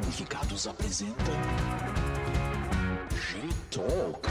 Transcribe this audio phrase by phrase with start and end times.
[0.00, 1.24] Gamificados apresenta
[3.14, 4.28] G-Talk,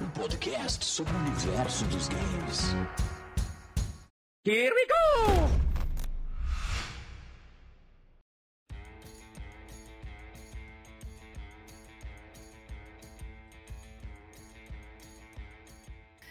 [0.00, 2.74] um podcast sobre o universo dos games.
[4.46, 5.50] Here we go!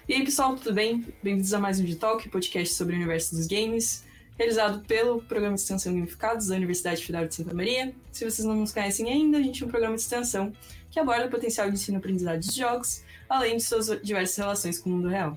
[0.10, 1.06] E aí, pessoal, tudo bem?
[1.22, 4.07] Bem-vindos a mais um G-Talk, podcast sobre o universo dos games,
[4.38, 7.94] realizado pelo Programa de Extensão Gamificados da Universidade Federal de Santa Maria.
[8.12, 10.54] Se vocês não nos conhecem ainda, a gente é um programa de extensão
[10.92, 14.90] que aborda o potencial de ensino aprendizagem dos jogos, além de suas diversas relações com
[14.90, 15.36] o mundo real.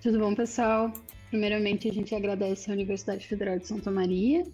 [0.00, 0.92] Tudo bom, pessoal?
[1.28, 4.46] Primeiramente, a gente agradece à Universidade Federal de Santa Maria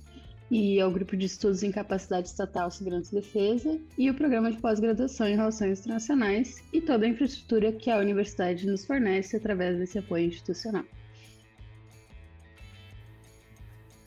[0.51, 4.59] e ao Grupo de Estudos em Capacidade Estatal, Segurança e Defesa e o Programa de
[4.59, 9.99] Pós-Graduação em Relações Internacionais e toda a infraestrutura que a universidade nos fornece através desse
[9.99, 10.85] apoio institucional.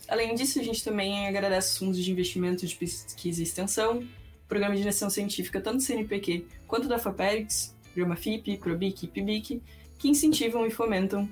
[0.07, 4.03] Além disso, a gente também agradece os fundos de investimento de pesquisa e extensão,
[4.47, 9.61] Programa de Direção Científica tanto do CNPq quanto da FAPERIX, Programa FIP, PROBIC e PIBIC,
[9.97, 11.27] que incentivam e fomentam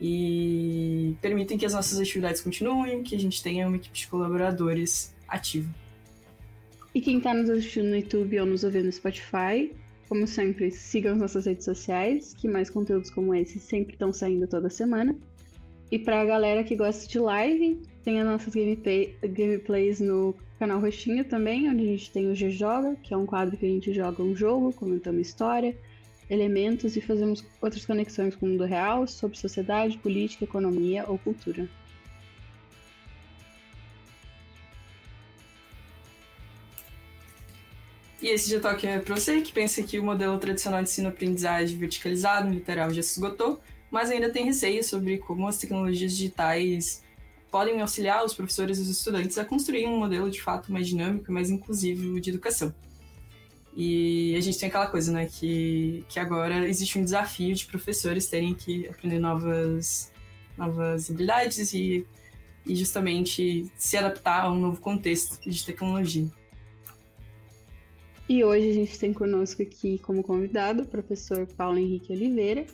[0.00, 5.14] e permitem que as nossas atividades continuem, que a gente tenha uma equipe de colaboradores
[5.26, 5.68] ativa.
[6.94, 9.72] E quem está nos assistindo no YouTube ou nos ouvindo no Spotify,
[10.08, 14.46] como sempre, sigam as nossas redes sociais, que mais conteúdos como esse sempre estão saindo
[14.46, 15.16] toda semana.
[15.90, 20.80] E para a galera que gosta de live, tem as nossas gameplay, gameplays no canal
[20.80, 23.68] Roxinho também, onde a gente tem o G Joga, que é um quadro que a
[23.68, 25.76] gente joga um jogo, comentando história,
[26.28, 31.68] elementos e fazemos outras conexões com o mundo real, sobre sociedade, política, economia ou cultura.
[38.20, 41.78] E esse dia toque é para você que pensa que o modelo tradicional de ensino-aprendizagem
[41.78, 47.02] verticalizado, literal, já se esgotou, mas ainda tem receio sobre como as tecnologias digitais
[47.50, 51.30] podem auxiliar os professores e os estudantes a construir um modelo de fato mais dinâmico
[51.30, 52.74] e mais inclusivo de educação.
[53.74, 58.26] E a gente tem aquela coisa, né, que, que agora existe um desafio de professores
[58.26, 60.12] terem que aprender novas,
[60.56, 62.04] novas habilidades e,
[62.66, 66.26] e justamente se adaptar a um novo contexto de tecnologia.
[68.28, 72.66] E hoje a gente tem conosco aqui como convidado o professor Paulo Henrique Oliveira,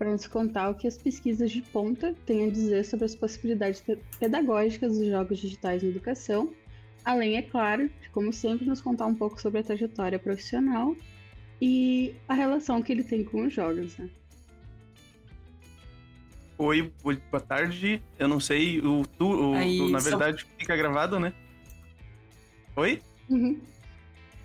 [0.00, 3.84] para nos contar o que as pesquisas de ponta têm a dizer sobre as possibilidades
[4.18, 6.50] pedagógicas dos jogos digitais na educação
[7.04, 10.94] Além, é claro, de como sempre nos contar um pouco sobre a trajetória profissional
[11.60, 14.08] e a relação que ele tem com os jogos, né?
[16.58, 18.02] Oi, boa tarde.
[18.18, 21.32] Eu não sei, o tu, o, Aí, tu, na verdade, fica gravado, né?
[22.76, 23.00] Oi?
[23.30, 23.58] Uhum.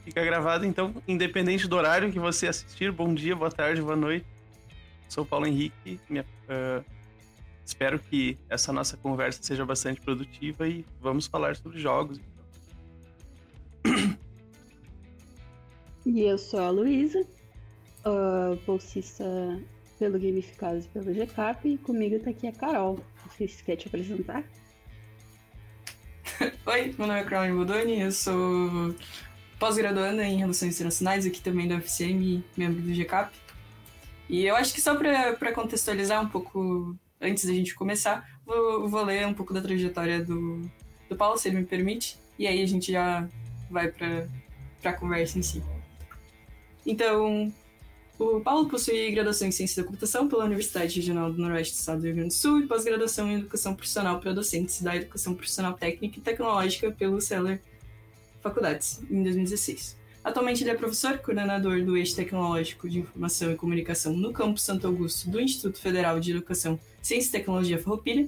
[0.06, 2.92] Fica gravado, então, independente do horário que você assistir.
[2.92, 4.26] Bom dia, boa tarde, boa noite.
[5.16, 5.98] Sou Paulo Henrique.
[6.10, 6.84] Minha, uh,
[7.66, 12.20] espero que essa nossa conversa seja bastante produtiva e vamos falar sobre jogos.
[16.06, 19.24] E eu sou a Luísa, uh, bolsista
[19.98, 23.00] pelo Gamificados e pelo GCAP, e comigo tá aqui a Carol.
[23.40, 24.44] Você quer te apresentar?
[26.68, 28.94] Oi, meu nome é Carol Bodoni, eu sou
[29.58, 33.45] pós-graduanda em Relações Internacionais, aqui também da UFCM, membro do GCAP.
[34.30, 39.04] E eu acho que só para contextualizar um pouco, antes da gente começar, vou, vou
[39.04, 40.62] ler um pouco da trajetória do,
[41.10, 43.28] do Paulo, se ele me permite, e aí a gente já
[43.70, 44.28] vai para
[44.84, 45.64] a conversa em si.
[46.86, 47.52] Então,
[48.18, 52.00] o Paulo possui graduação em Ciência da Computação pela Universidade Regional do Noroeste do Estado
[52.00, 55.74] do Rio Grande do Sul e pós-graduação em Educação Profissional para docentes da Educação Profissional
[55.74, 57.62] Técnica e Tecnológica pelo Seller
[58.42, 59.98] Faculdades, em 2016.
[60.26, 64.88] Atualmente ele é professor coordenador do Eixo Tecnológico de Informação e Comunicação no campus Santo
[64.88, 68.28] Augusto do Instituto Federal de Educação, Ciência e Tecnologia Farroupilha,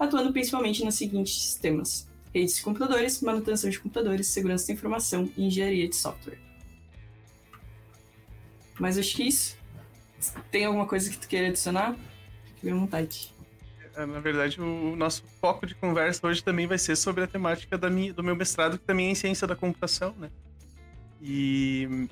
[0.00, 5.46] atuando principalmente nos seguintes temas: redes de computadores, manutenção de computadores, segurança da informação e
[5.46, 6.40] engenharia de software.
[8.76, 9.56] Mas acho que isso.
[10.50, 11.96] Tem alguma coisa que tu queira adicionar?
[12.56, 13.32] Fique à vontade.
[13.94, 17.78] É, na verdade, o nosso foco de conversa hoje também vai ser sobre a temática
[17.78, 20.30] da minha, do meu mestrado, que também é em ciência da computação, né?
[21.20, 22.08] E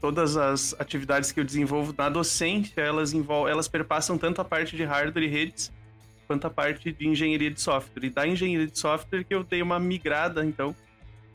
[0.00, 3.12] todas as atividades que eu desenvolvo na docência, elas
[3.48, 5.72] elas perpassam tanto a parte de hardware e redes,
[6.26, 8.04] quanto a parte de engenharia de software.
[8.04, 10.74] E da engenharia de software que eu dei uma migrada, então,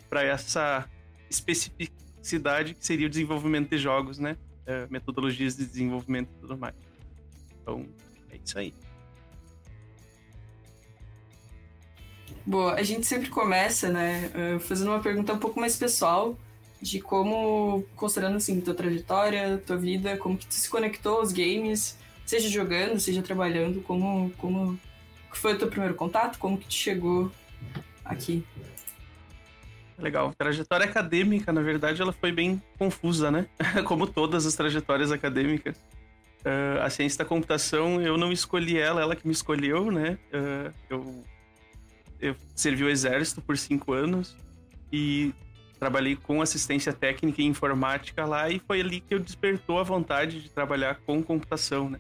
[0.09, 0.89] para essa
[1.29, 4.37] especificidade cidade, que seria o desenvolvimento de jogos, né?
[4.65, 6.75] É, metodologias de desenvolvimento e tudo mais.
[7.61, 7.85] Então,
[8.29, 8.73] é isso aí.
[12.45, 16.37] Boa, a gente sempre começa, né, é, fazendo uma pergunta um pouco mais pessoal
[16.81, 21.97] de como, considerando assim, tua trajetória, tua vida, como que tu se conectou aos games,
[22.25, 24.79] seja jogando, seja trabalhando, como, como
[25.31, 27.31] foi o teu primeiro contato, como que tu chegou
[28.03, 28.43] aqui.
[29.97, 30.33] Legal.
[30.37, 33.47] Trajetória acadêmica, na verdade, ela foi bem confusa, né?
[33.85, 35.75] Como todas as trajetórias acadêmicas.
[36.45, 40.19] Uh, a ciência da computação, eu não escolhi ela, ela que me escolheu, né?
[40.31, 41.25] Uh, eu,
[42.19, 44.37] eu servi o exército por cinco anos
[44.93, 45.33] e
[45.79, 50.41] trabalhei com assistência técnica e informática lá e foi ali que eu despertou a vontade
[50.41, 51.99] de trabalhar com computação, né?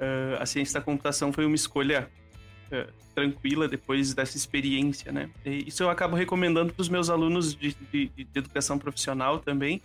[0.00, 2.10] Uh, a ciência da computação foi uma escolha
[2.72, 5.30] uh, tranquila depois dessa experiência, né?
[5.44, 9.80] E isso eu acabo recomendando para os meus alunos de, de, de, educação profissional também.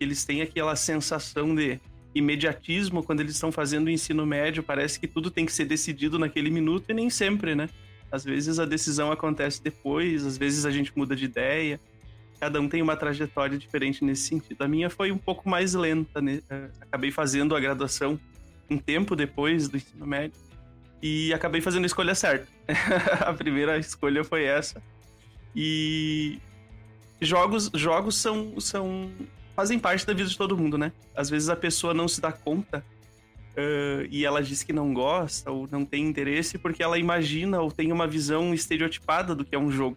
[0.00, 1.78] Eles têm aquela sensação de
[2.14, 6.18] imediatismo quando eles estão fazendo o ensino médio, parece que tudo tem que ser decidido
[6.18, 7.68] naquele minuto e nem sempre, né?
[8.10, 11.78] Às vezes a decisão acontece depois, às vezes a gente muda de ideia.
[12.40, 14.62] Cada um tem uma trajetória diferente nesse sentido.
[14.62, 16.40] A minha foi um pouco mais lenta, né?
[16.50, 18.18] Uh, acabei fazendo a graduação
[18.70, 20.38] um tempo depois do ensino médio
[21.02, 22.46] e acabei fazendo a escolha certa.
[23.26, 24.82] a primeira escolha foi essa.
[25.54, 26.38] E
[27.20, 29.10] jogos, jogos são, são
[29.56, 30.92] fazem parte da vida de todo mundo, né?
[31.16, 32.84] Às vezes a pessoa não se dá conta
[33.56, 37.70] uh, e ela diz que não gosta ou não tem interesse porque ela imagina ou
[37.70, 39.96] tem uma visão estereotipada do que é um jogo.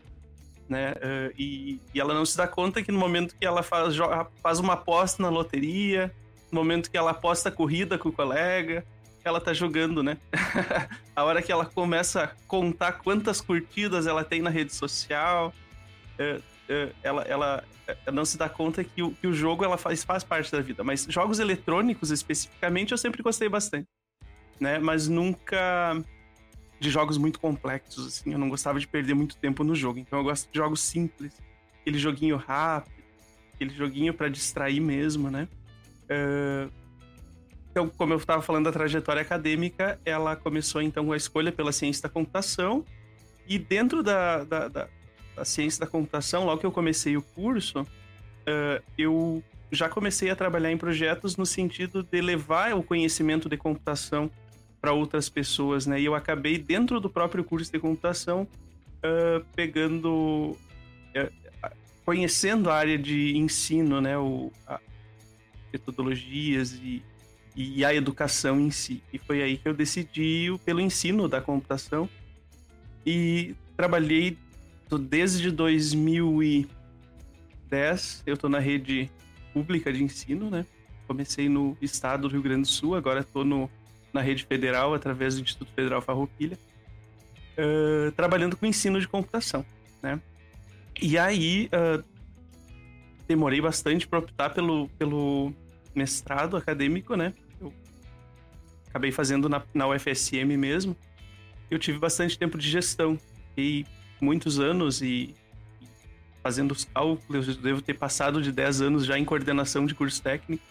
[0.72, 0.94] Né?
[0.94, 3.94] Uh, e, e, ela não se dá conta que no momento que ela faz,
[4.42, 6.16] faz uma aposta na loteria,
[6.50, 8.86] no momento que ela aposta corrida com o colega,
[9.22, 10.18] ela tá jogando, né?
[11.14, 15.54] a hora que ela começa a contar quantas curtidas ela tem na rede social,
[16.18, 16.40] é,
[16.70, 17.64] é, ela, ela,
[18.10, 20.86] não se dá conta que o, que o jogo ela faz, faz parte da vida.
[20.86, 23.90] Mas jogos eletrônicos, especificamente, eu sempre gostei bastante.
[24.58, 24.80] Né?
[24.80, 26.02] Mas nunca
[26.82, 28.34] de jogos muito complexos, assim.
[28.34, 30.00] Eu não gostava de perder muito tempo no jogo.
[30.00, 31.32] Então eu gosto de jogos simples.
[31.80, 33.04] Aquele joguinho rápido,
[33.54, 35.48] aquele joguinho para distrair mesmo, né?
[36.06, 36.72] Uh,
[37.70, 41.72] então, como eu estava falando da trajetória acadêmica, ela começou então com a escolha pela
[41.72, 42.84] ciência da computação.
[43.48, 44.88] E dentro da, da, da,
[45.36, 50.36] da ciência da computação, logo que eu comecei o curso, uh, eu já comecei a
[50.36, 54.32] trabalhar em projetos no sentido de levar o conhecimento de computação
[54.82, 56.02] para outras pessoas, né?
[56.02, 58.48] E eu acabei dentro do próprio curso de computação
[58.98, 60.58] uh, pegando,
[61.16, 61.72] uh,
[62.04, 64.18] conhecendo a área de ensino, né?
[64.18, 64.52] O,
[65.72, 67.02] metodologias e
[67.56, 69.04] e a educação em si.
[69.12, 72.08] E foi aí que eu decidi pelo ensino da computação
[73.06, 74.38] e trabalhei
[75.10, 78.24] desde 2010.
[78.26, 79.12] Eu estou na rede
[79.54, 80.66] pública de ensino, né?
[81.08, 83.44] Comecei no estado do Rio Grande do Sul, agora estou
[84.14, 86.58] na rede federal através do Instituto Federal Farroupilha,
[87.58, 89.66] uh, trabalhando com ensino de computação,
[90.02, 90.20] né?
[91.02, 92.04] E aí uh,
[93.28, 95.54] demorei bastante para optar pelo, pelo
[95.96, 97.34] mestrado acadêmico, né?
[97.60, 97.74] Eu
[98.90, 100.96] acabei fazendo na, na UFSM mesmo.
[101.70, 103.18] Eu tive bastante tempo de gestão.
[103.58, 103.86] E
[104.22, 105.36] muitos anos e,
[106.44, 110.22] fazendo os cálculos, eu devo ter passado de 10 anos já em coordenação de curso
[110.22, 110.64] técnico.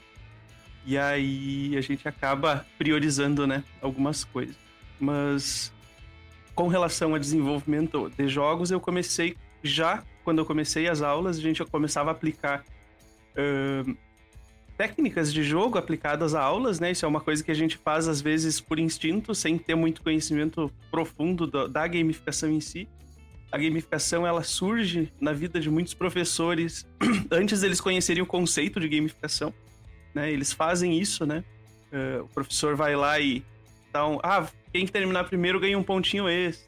[0.86, 4.56] E aí a gente acaba priorizando, né, algumas coisas.
[4.98, 5.72] Mas
[6.54, 11.40] com relação a desenvolvimento de jogos, eu comecei já quando eu comecei as aulas, a
[11.40, 12.64] gente começava a aplicar
[13.34, 13.96] uh,
[14.76, 16.90] técnicas de jogo aplicadas a aulas, né?
[16.90, 20.02] Isso é uma coisa que a gente faz às vezes por instinto, sem ter muito
[20.02, 22.88] conhecimento profundo da, da gamificação em si.
[23.50, 26.86] A gamificação ela surge na vida de muitos professores
[27.30, 29.52] antes deles conhecerem o conceito de gamificação,
[30.14, 30.30] né?
[30.30, 31.44] Eles fazem isso, né?
[31.92, 33.44] Uh, o professor vai lá e
[33.92, 36.66] dá um, ah, quem terminar primeiro ganha um pontinho esse,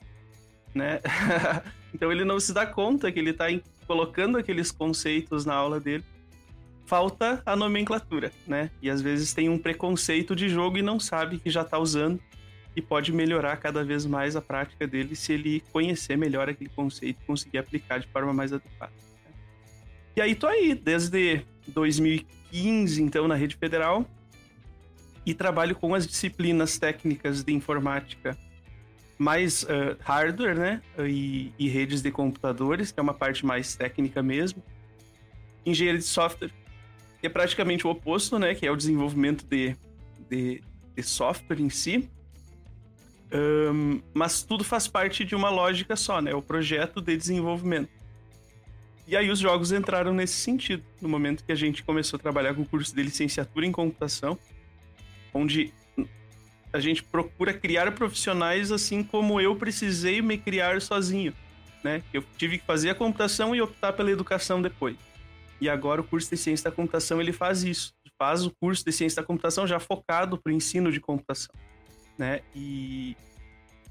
[0.74, 1.00] né?
[1.94, 3.46] então ele não se dá conta que ele está
[3.86, 6.04] colocando aqueles conceitos na aula dele
[6.92, 8.70] falta a nomenclatura, né?
[8.82, 12.20] E às vezes tem um preconceito de jogo e não sabe que já está usando
[12.76, 17.18] e pode melhorar cada vez mais a prática dele se ele conhecer melhor aquele conceito
[17.22, 18.92] e conseguir aplicar de forma mais adequada.
[19.24, 19.32] Né?
[20.16, 24.06] E aí tô aí desde 2015, então, na rede federal
[25.24, 28.36] e trabalho com as disciplinas técnicas de informática
[29.18, 30.82] mais uh, hardware, né?
[30.98, 34.62] E, e redes de computadores, que é uma parte mais técnica mesmo.
[35.64, 36.50] Engenharia de software
[37.22, 38.52] que é praticamente o oposto, né?
[38.52, 39.76] Que é o desenvolvimento de,
[40.28, 40.60] de,
[40.96, 42.10] de software em si.
[43.32, 46.34] Um, mas tudo faz parte de uma lógica só, né?
[46.34, 47.88] O projeto de desenvolvimento.
[49.06, 52.54] E aí os jogos entraram nesse sentido, no momento que a gente começou a trabalhar
[52.54, 54.38] com o curso de licenciatura em computação,
[55.34, 55.72] onde
[56.72, 61.34] a gente procura criar profissionais assim como eu precisei me criar sozinho,
[61.84, 62.02] né?
[62.12, 64.96] Eu tive que fazer a computação e optar pela educação depois.
[65.60, 68.92] E agora o curso de ciência da computação ele faz isso, faz o curso de
[68.92, 71.54] ciência da computação já focado para o ensino de computação,
[72.16, 72.40] né?
[72.54, 73.16] E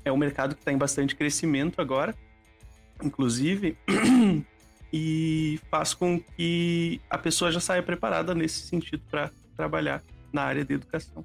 [0.04, 2.16] é um mercado que está em bastante crescimento agora.
[3.04, 3.78] inclusive,
[4.92, 10.66] e faz com que a pessoa já saia preparada nesse sentido para trabalhar na área
[10.66, 11.24] de educação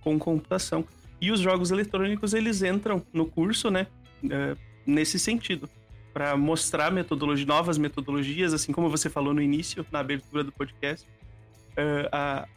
[0.00, 0.84] com computação.
[1.20, 3.86] E os jogos eletrônicos eles entram no curso, né,
[4.24, 5.68] uh, nesse sentido,
[6.12, 11.06] para mostrar metodologia, novas metodologias, assim como você falou no início, na abertura do podcast,
[11.06, 12.48] uh, a,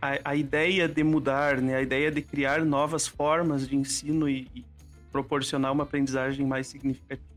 [0.00, 4.48] a, a, ideia de mudar, né, a ideia de criar novas formas de ensino e,
[4.54, 4.64] e
[5.12, 7.35] proporcionar uma aprendizagem mais significativa.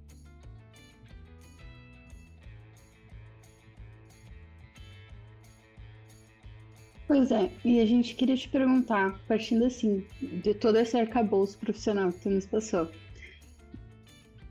[7.10, 12.12] Pois é, e a gente queria te perguntar, partindo assim, de todo esse arcabouço profissional
[12.12, 12.88] que tu nos passou,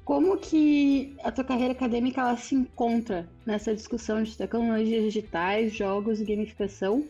[0.05, 6.21] como que a tua carreira acadêmica ela se encontra nessa discussão de tecnologias digitais, jogos
[6.21, 7.05] e gamificação?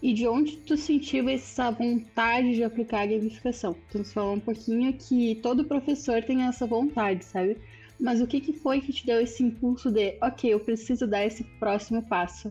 [0.00, 3.76] E de onde tu sentiu essa vontade de aplicar a gamificação?
[3.90, 7.58] Tu nos falou um pouquinho que todo professor tem essa vontade, sabe?
[8.00, 11.26] Mas o que, que foi que te deu esse impulso de, ok, eu preciso dar
[11.26, 12.50] esse próximo passo?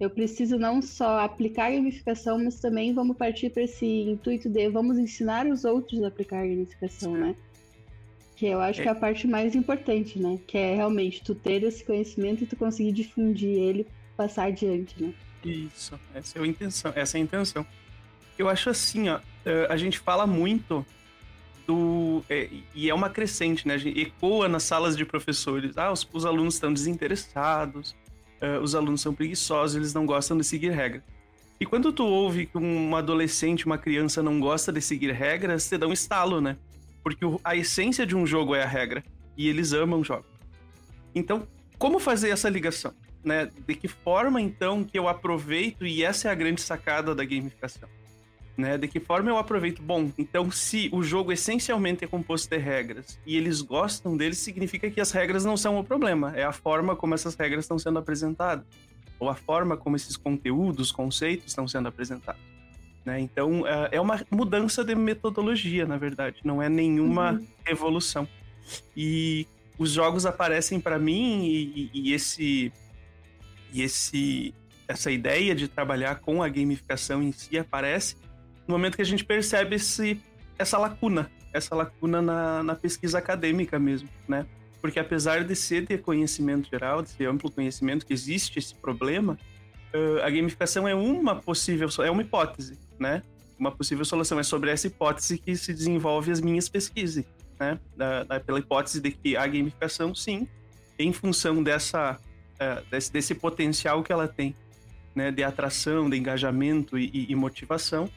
[0.00, 4.68] Eu preciso não só aplicar a gamificação, mas também vamos partir para esse intuito de
[4.68, 7.34] vamos ensinar os outros a aplicar a gamificação, né?
[8.36, 8.82] Que eu acho é.
[8.84, 10.38] que é a parte mais importante, né?
[10.46, 13.86] Que é realmente tu ter esse conhecimento e tu conseguir difundir ele,
[14.16, 15.12] passar adiante, né?
[15.44, 17.66] Isso, essa é a intenção, essa é a intenção.
[18.38, 20.86] Eu acho assim, ó, eh, a gente fala muito
[21.66, 22.24] do.
[22.30, 23.74] É, e é uma crescente, né?
[23.74, 25.76] A gente ecoa nas salas de professores.
[25.76, 27.96] Ah, os, os alunos estão desinteressados,
[28.42, 31.02] uh, os alunos são preguiçosos, eles não gostam de seguir regra.
[31.60, 35.76] E quando tu ouve que um adolescente, uma criança não gosta de seguir regras, você
[35.76, 36.56] dá um estalo, né?
[37.02, 39.02] Porque a essência de um jogo é a regra.
[39.36, 40.24] E eles amam o jogo.
[41.14, 41.46] Então,
[41.78, 42.92] como fazer essa ligação?
[43.24, 43.48] Né?
[43.66, 47.88] De que forma, então, que eu aproveito, e essa é a grande sacada da gamificação.
[48.58, 48.76] Né?
[48.76, 49.80] De que forma eu aproveito?
[49.80, 54.90] Bom, então se o jogo essencialmente é composto de regras e eles gostam deles, significa
[54.90, 58.00] que as regras não são o problema, é a forma como essas regras estão sendo
[58.00, 58.66] apresentadas,
[59.20, 62.40] ou a forma como esses conteúdos, conceitos estão sendo apresentados.
[63.04, 63.20] Né?
[63.20, 67.46] Então é, é uma mudança de metodologia, na verdade, não é nenhuma uhum.
[67.64, 68.26] evolução.
[68.96, 69.46] E
[69.78, 72.72] os jogos aparecem para mim e, e, e esse
[73.72, 74.52] e esse
[74.88, 78.16] essa ideia de trabalhar com a gamificação em si aparece
[78.68, 80.20] no momento que a gente percebe esse,
[80.58, 84.46] essa lacuna, essa lacuna na, na pesquisa acadêmica mesmo, né?
[84.80, 89.36] Porque apesar de ser de conhecimento geral, de ser amplo conhecimento que existe esse problema,
[90.22, 93.22] a gamificação é uma possível, é uma hipótese, né?
[93.58, 94.38] Uma possível solução.
[94.38, 97.24] É sobre essa hipótese que se desenvolve as minhas pesquisas,
[97.58, 97.78] né?
[97.96, 100.46] Da, da, pela hipótese de que a gamificação, sim,
[100.98, 102.18] em função dessa,
[102.54, 104.54] uh, desse, desse potencial que ela tem,
[105.14, 105.30] né?
[105.30, 108.08] De atração, de engajamento e, e, e motivação,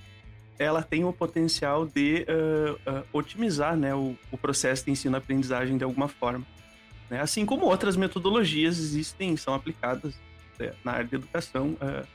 [0.62, 5.84] ela tem o potencial de uh, uh, otimizar né, o, o, processo de ensino-aprendizagem de
[5.84, 6.46] alguma forma.
[7.10, 7.20] Né?
[7.20, 10.14] Assim como outras metodologias existem, são aplicadas
[10.60, 12.08] né, na área de educação uh,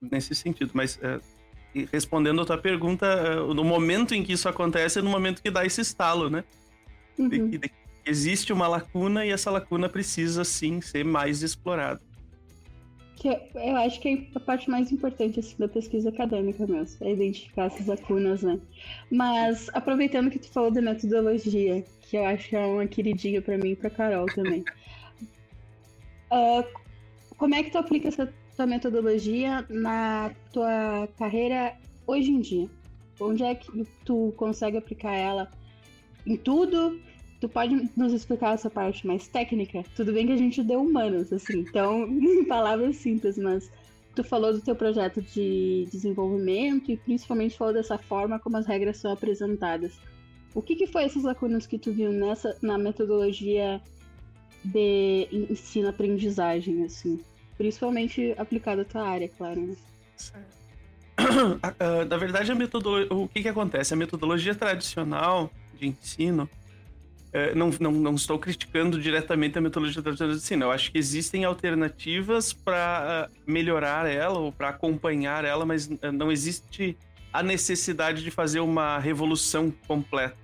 [0.00, 0.72] nesse sentido.
[0.74, 0.98] Mas
[1.92, 5.64] respondendo a tua pergunta, no momento em que isso acontece é no momento que dá
[5.64, 6.42] esse estalo, né?
[7.16, 7.28] Uhum.
[7.28, 7.70] De, de,
[8.04, 12.00] existe uma lacuna e essa lacuna precisa sim ser mais explorada
[13.18, 17.12] que eu acho que é a parte mais importante assim, da pesquisa acadêmica mesmo, é
[17.12, 18.60] identificar essas lacunas, né?
[19.10, 23.58] Mas aproveitando que tu falou da metodologia, que eu acho que é uma queridinha para
[23.58, 24.64] mim e pra Carol também.
[26.30, 26.64] uh,
[27.36, 32.68] como é que tu aplica essa tua metodologia na tua carreira hoje em dia?
[33.20, 35.50] Onde é que tu consegue aplicar ela
[36.24, 37.00] em tudo?
[37.40, 39.84] Tu pode nos explicar essa parte mais técnica?
[39.94, 43.70] Tudo bem que a gente deu humanos, assim, então, em palavras simples, mas
[44.14, 48.96] tu falou do teu projeto de desenvolvimento e principalmente falou dessa forma como as regras
[48.96, 50.00] são apresentadas.
[50.54, 53.80] O que, que foi essas lacunas que tu viu nessa na metodologia
[54.64, 57.20] de ensino-aprendizagem, assim?
[57.56, 59.76] Principalmente aplicada à tua área, claro, né?
[62.08, 63.94] Na verdade, a metodologia, o que, que acontece?
[63.94, 66.48] A metodologia tradicional de ensino,
[67.54, 70.64] não, não, não estou criticando diretamente a metodologia tradicional de ensino.
[70.64, 76.12] Eu acho que existem alternativas para uh, melhorar ela ou para acompanhar ela, mas uh,
[76.12, 76.96] não existe
[77.32, 80.36] a necessidade de fazer uma revolução completa.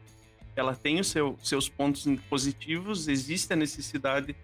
[0.55, 4.37] Ela tem os seu, seus pontos positivos, existe a necessidade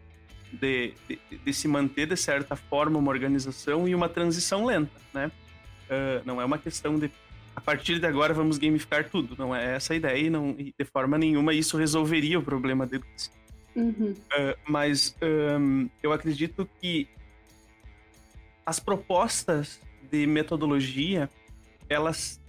[0.52, 5.30] de, de, de, se manter, de certa forma, uma organização e uma transição lenta, né?
[5.88, 7.10] Uh, não é uma questão de
[7.60, 9.36] a partir de agora vamos gamificar tudo.
[9.36, 12.86] Não é essa a ideia e, não, e de forma nenhuma isso resolveria o problema
[12.86, 13.30] deles.
[13.76, 14.14] Uhum.
[14.14, 17.06] Uh, mas um, eu acredito que
[18.64, 19.78] as propostas
[20.10, 21.28] de metodologia
[21.88, 22.40] elas,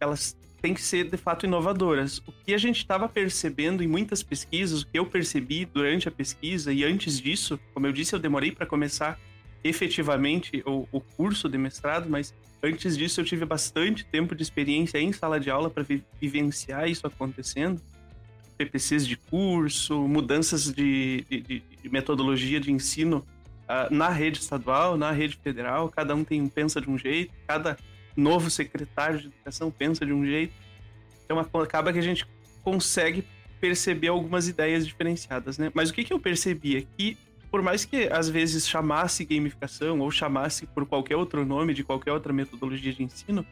[0.00, 2.18] elas tem que ser de fato inovadoras.
[2.26, 6.10] O que a gente estava percebendo em muitas pesquisas, o que eu percebi durante a
[6.10, 9.20] pesquisa e antes disso, como eu disse, eu demorei para começar
[9.62, 14.98] efetivamente o, o, curso de mestrado, mas antes disso eu tive bastante tempo de experiência
[14.98, 17.80] em sala de aula para vi vivenciar isso acontecendo.
[18.56, 21.40] PPCs de curso, mudanças de, de,
[21.82, 23.26] de metodologia de ensino
[23.64, 27.76] uh, na rede estadual, na rede federal, cada um tem pensa de um jeito, cada
[28.16, 30.54] novo secretário de educação pensa de um jeito.
[31.24, 32.26] Então acaba que a gente
[32.62, 33.24] consegue
[33.60, 35.70] perceber algumas ideias diferenciadas, né?
[35.74, 37.16] Mas o que, que eu percebi é que,
[37.56, 42.12] por mais que às vezes chamasse gamificação ou chamasse por qualquer outro nome de qualquer
[42.12, 43.46] outra metodologia de ensino,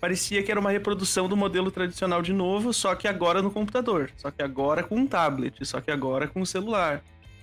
[0.00, 4.12] parecia que era uma reprodução do modelo tradicional de novo, só que agora no computador,
[4.16, 7.02] só que agora com um tablet, só que agora com um celular.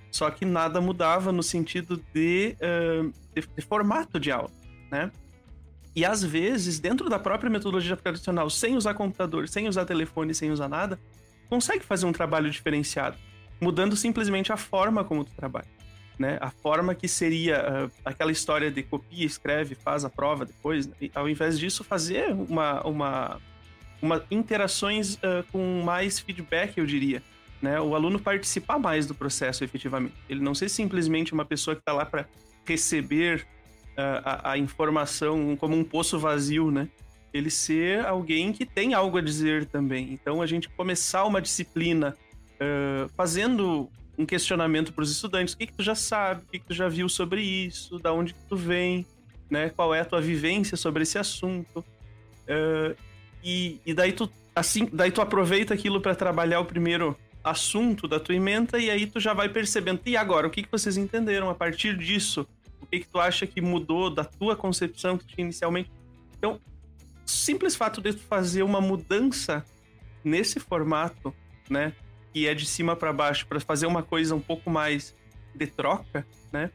[0.09, 4.49] Só que nada mudava no sentido de, uh, de, de formato de aula,
[4.89, 5.11] né?
[5.93, 10.51] E às vezes, dentro da própria metodologia tradicional, sem usar computador, sem usar telefone, sem
[10.51, 10.97] usar nada,
[11.49, 13.17] consegue fazer um trabalho diferenciado,
[13.59, 15.67] mudando simplesmente a forma como tu trabalha.
[16.17, 16.37] Né?
[16.41, 20.93] A forma que seria uh, aquela história de copia, escreve, faz a prova depois, né?
[20.99, 23.41] e, ao invés disso, fazer uma, uma,
[24.01, 27.23] uma interações uh, com mais feedback, eu diria
[27.61, 30.15] né, o aluno participar mais do processo efetivamente.
[30.29, 32.25] Ele não ser simplesmente uma pessoa que está lá para
[32.65, 33.45] receber
[33.97, 36.87] uh, a, a, informação como um poço vazio, né?
[37.33, 40.11] Ele ser alguém que tem algo a dizer também.
[40.11, 42.15] Então, a gente começar uma disciplina
[43.15, 46.65] fazendo um questionamento para os estudantes: o que, que tu já sabe, o que, que
[46.65, 49.05] tu já viu sobre isso, da onde que tu vem,
[49.49, 49.69] né?
[49.69, 51.79] Qual é a tua vivência sobre esse assunto?
[51.79, 52.95] Uh,
[53.43, 58.19] e, e daí tu assim, daí tu aproveita aquilo para trabalhar o primeiro assunto da
[58.19, 60.01] tua emenda e aí tu já vai percebendo.
[60.05, 62.45] E agora, o que, que vocês entenderam a partir disso?
[62.81, 65.89] O que, que tu acha que mudou da tua concepção que tinha inicialmente?
[66.37, 66.59] Então,
[67.25, 69.65] simples fato de tu fazer uma mudança
[70.23, 71.33] nesse formato,
[71.69, 71.93] né,
[72.33, 75.15] que é de cima para baixo, para fazer uma coisa um pouco mais
[75.55, 76.71] de troca, né,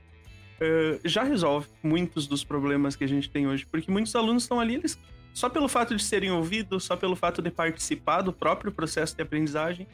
[0.61, 4.61] uh, já resolve muitos dos problemas que a gente tem hoje, porque muitos alunos estão
[4.61, 4.99] ali, eles
[5.33, 9.23] só pelo fato de serem ouvidos, só pelo fato de participar do próprio processo de
[9.23, 9.87] aprendizagem,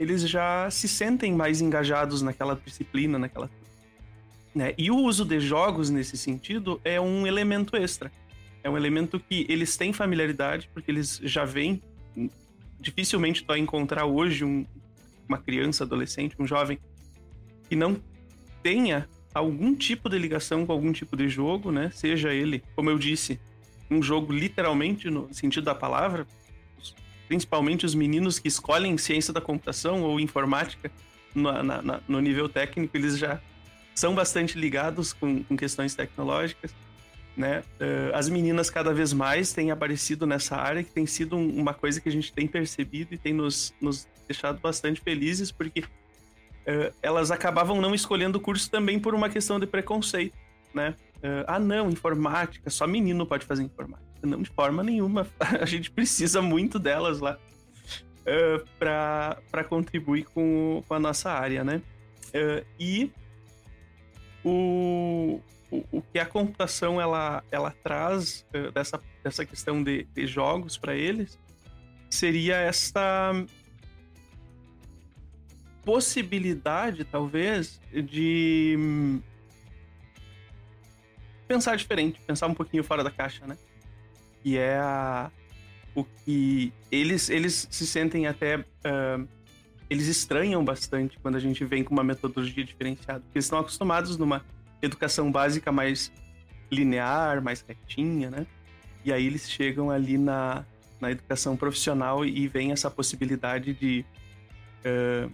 [0.00, 3.48] eles já se sentem mais engajados naquela disciplina, naquela.
[4.52, 4.74] Né?
[4.76, 8.10] E o uso de jogos nesse sentido é um elemento extra.
[8.64, 11.80] É um elemento que eles têm familiaridade, porque eles já vêm.
[12.80, 14.66] Dificilmente tu vai encontrar hoje um,
[15.28, 16.78] uma criança, adolescente, um jovem
[17.68, 18.00] que não
[18.62, 21.90] tenha algum tipo de ligação com algum tipo de jogo, né?
[21.92, 23.40] Seja ele, como eu disse,
[23.90, 26.26] um jogo literalmente no sentido da palavra,
[27.26, 30.90] principalmente os meninos que escolhem ciência da computação ou informática
[31.34, 33.40] no, na, no nível técnico, eles já
[33.94, 36.74] são bastante ligados com, com questões tecnológicas.
[37.36, 37.64] Né?
[37.80, 41.74] Uh, as meninas cada vez mais têm aparecido nessa área, que tem sido um, uma
[41.74, 46.94] coisa que a gente tem percebido e tem nos, nos deixado bastante felizes, porque uh,
[47.02, 50.36] elas acabavam não escolhendo o curso também por uma questão de preconceito,
[50.72, 50.94] né?
[51.16, 54.04] Uh, ah, não, informática, só menino pode fazer informática.
[54.22, 55.26] Não, de forma nenhuma.
[55.60, 57.38] A gente precisa muito delas lá
[58.20, 61.82] uh, para contribuir com, com a nossa área, né?
[62.80, 63.12] E
[64.44, 65.40] o,
[65.74, 70.78] o, o, que a computação ela, ela traz uh, dessa, dessa questão de, de jogos
[70.78, 71.38] para eles
[72.10, 73.32] seria esta
[75.84, 79.20] possibilidade, talvez, de
[81.46, 83.58] pensar diferente, pensar um pouquinho fora da caixa, né?
[84.44, 85.30] E é a,
[85.94, 88.58] o que eles, eles se sentem até.
[88.58, 89.28] Uh,
[89.90, 94.16] eles estranham bastante quando a gente vem com uma metodologia diferenciada, porque eles estão acostumados
[94.16, 94.42] numa
[94.84, 96.12] educação básica mais
[96.70, 98.46] linear, mais retinha, né?
[99.04, 100.64] E aí eles chegam ali na,
[101.00, 104.04] na educação profissional e vem essa possibilidade de.
[104.84, 105.30] Uh,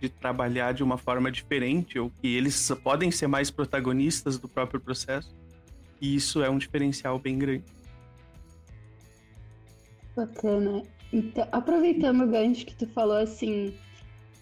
[0.00, 4.78] de trabalhar de uma forma diferente, ou que eles podem ser mais protagonistas do próprio
[4.78, 5.34] processo.
[6.00, 7.64] E isso é um diferencial bem grande.
[10.14, 10.82] Bacana.
[11.12, 13.74] Então, aproveitando o gancho que tu falou assim,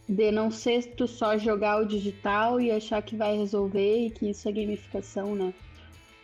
[0.08, 4.30] de não ser tu só jogar o digital e achar que vai resolver e que
[4.30, 5.54] isso é gamificação, né?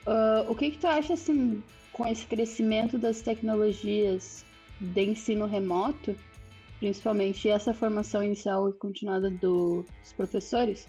[0.06, 1.62] Uh, o que que tu acha assim
[1.92, 4.44] com esse crescimento das tecnologias
[4.80, 6.16] de ensino remoto?
[6.80, 9.84] principalmente essa formação inicial e continuada dos
[10.16, 10.88] professores,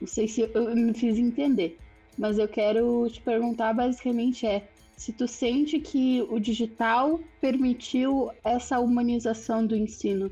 [0.00, 1.78] não sei se eu me fiz entender,
[2.18, 8.80] mas eu quero te perguntar basicamente é se tu sente que o digital permitiu essa
[8.80, 10.28] humanização do ensino.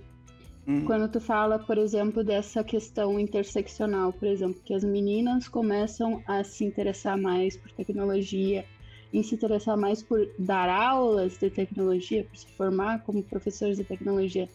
[0.67, 0.85] Hum.
[0.85, 6.43] Quando tu fala, por exemplo, dessa questão interseccional, por exemplo, que as meninas começam a
[6.43, 8.65] se interessar mais por tecnologia,
[9.13, 13.85] em se interessar mais por dar aulas de tecnologia, por se formar como professores de
[13.85, 14.49] tecnologia,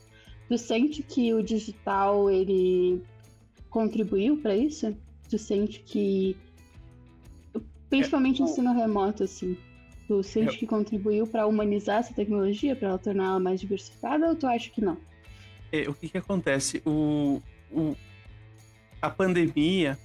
[0.50, 3.02] tu sente que o digital ele
[3.70, 4.94] contribuiu para isso?
[5.30, 6.36] Tu sente que
[7.90, 9.58] principalmente é, ensino remoto assim,
[10.08, 10.60] tu sente é.
[10.60, 14.82] que contribuiu para humanizar essa tecnologia, para ela torná-la mais diversificada ou tu acha que
[14.82, 14.98] não?
[15.72, 16.82] É, o que que acontece?
[16.86, 17.96] O, o
[19.02, 19.98] a pandemia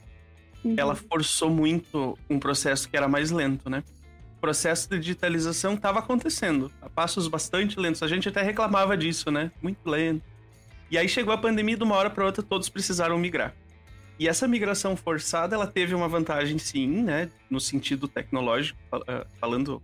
[0.64, 0.74] uhum.
[0.78, 3.84] ela forçou muito um processo que era mais lento, né?
[4.36, 8.02] O processo de digitalização estava acontecendo a passos bastante lentos.
[8.02, 9.50] A gente até reclamava disso, né?
[9.60, 10.22] Muito lento.
[10.90, 13.54] E aí chegou a pandemia de uma hora para outra todos precisaram migrar.
[14.18, 18.78] E essa migração forçada, ela teve uma vantagem sim, né, no sentido tecnológico,
[19.38, 19.82] falando,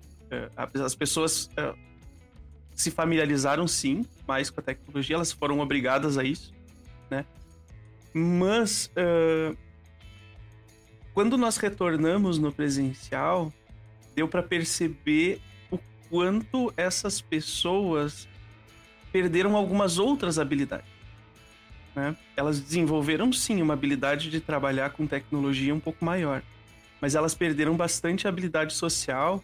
[0.74, 1.50] as pessoas
[2.82, 6.52] se familiarizaram sim mais com a tecnologia, elas foram obrigadas a isso,
[7.10, 7.24] né?
[8.12, 9.56] Mas uh,
[11.14, 13.52] quando nós retornamos no presencial,
[14.14, 15.40] deu para perceber
[15.70, 15.78] o
[16.10, 18.28] quanto essas pessoas
[19.10, 20.90] perderam algumas outras habilidades.
[21.94, 22.16] Né?
[22.36, 26.42] Elas desenvolveram sim uma habilidade de trabalhar com tecnologia um pouco maior,
[27.00, 29.42] mas elas perderam bastante habilidade social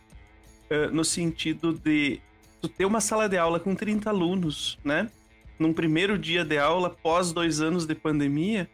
[0.71, 2.21] uh, no sentido de
[2.61, 5.11] tu ter uma sala de aula com 30 alunos, né?
[5.59, 8.69] Num primeiro dia de aula, pós dois anos de pandemia,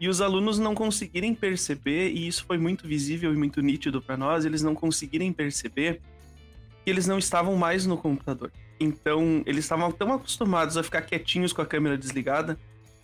[0.00, 4.16] e os alunos não conseguirem perceber, e isso foi muito visível e muito nítido para
[4.16, 6.00] nós, eles não conseguirem perceber
[6.84, 8.50] que eles não estavam mais no computador.
[8.80, 12.58] Então, eles estavam tão acostumados a ficar quietinhos com a câmera desligada,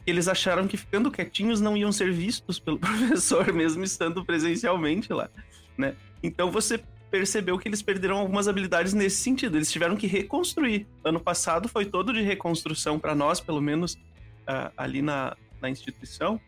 [0.05, 5.13] que eles acharam que ficando quietinhos não iam ser vistos pelo professor, mesmo estando presencialmente
[5.13, 5.31] lá,
[5.77, 5.95] né?
[6.21, 9.57] Então, você percebeu que eles perderam algumas habilidades nesse sentido.
[9.57, 10.87] Eles tiveram que reconstruir.
[11.03, 16.41] Ano passado foi todo de reconstrução para nós, pelo menos uh, ali na, na instituição.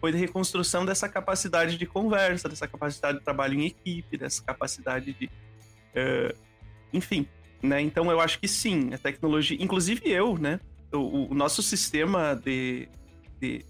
[0.00, 5.12] Foi de reconstrução dessa capacidade de conversa, dessa capacidade de trabalho em equipe, dessa capacidade
[5.12, 5.26] de.
[5.26, 6.36] Uh,
[6.92, 7.26] enfim,
[7.62, 7.80] né?
[7.80, 9.56] Então eu acho que sim, a tecnologia.
[9.60, 10.60] Inclusive eu, né?
[10.92, 12.88] O, o nosso sistema de,
[13.40, 13.64] de,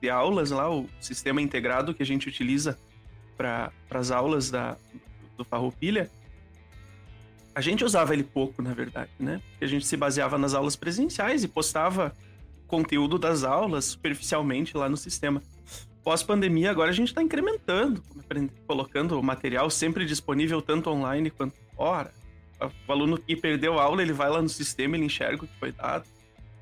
[0.00, 2.78] de aulas lá, o sistema integrado que a gente utiliza
[3.36, 4.76] para as aulas da,
[5.36, 6.10] do Farroupilha,
[7.54, 9.40] a gente usava ele pouco, na verdade, né?
[9.50, 12.14] Porque a gente se baseava nas aulas presenciais e postava
[12.66, 15.42] conteúdo das aulas superficialmente lá no sistema.
[16.04, 18.02] Pós-pandemia, agora a gente está incrementando,
[18.66, 22.12] colocando o material sempre disponível tanto online quanto fora.
[22.86, 25.58] O aluno que perdeu a aula, ele vai lá no sistema, ele enxerga o que
[25.58, 26.04] foi dado.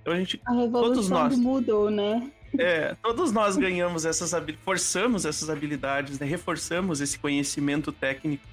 [0.00, 0.40] Então a gente.
[0.46, 2.30] A revolução todos nós, do Moodle, né?
[2.56, 6.26] É, todos nós ganhamos essas habilidades, forçamos essas habilidades, né?
[6.26, 8.46] reforçamos esse conhecimento técnico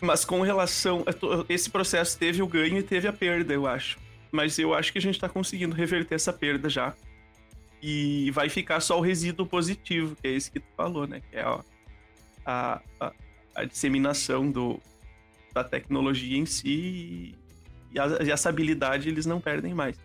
[0.00, 1.04] mas com relação.
[1.48, 3.98] Esse processo teve o ganho e teve a perda, eu acho.
[4.30, 6.94] Mas eu acho que a gente está conseguindo reverter essa perda já.
[7.80, 11.20] E vai ficar só o resíduo positivo, que é esse que tu falou, né?
[11.30, 11.60] Que é a,
[12.44, 13.12] a, a,
[13.54, 14.80] a disseminação do,
[15.52, 17.34] da tecnologia em si
[17.92, 19.96] e, a, e essa habilidade eles não perdem mais.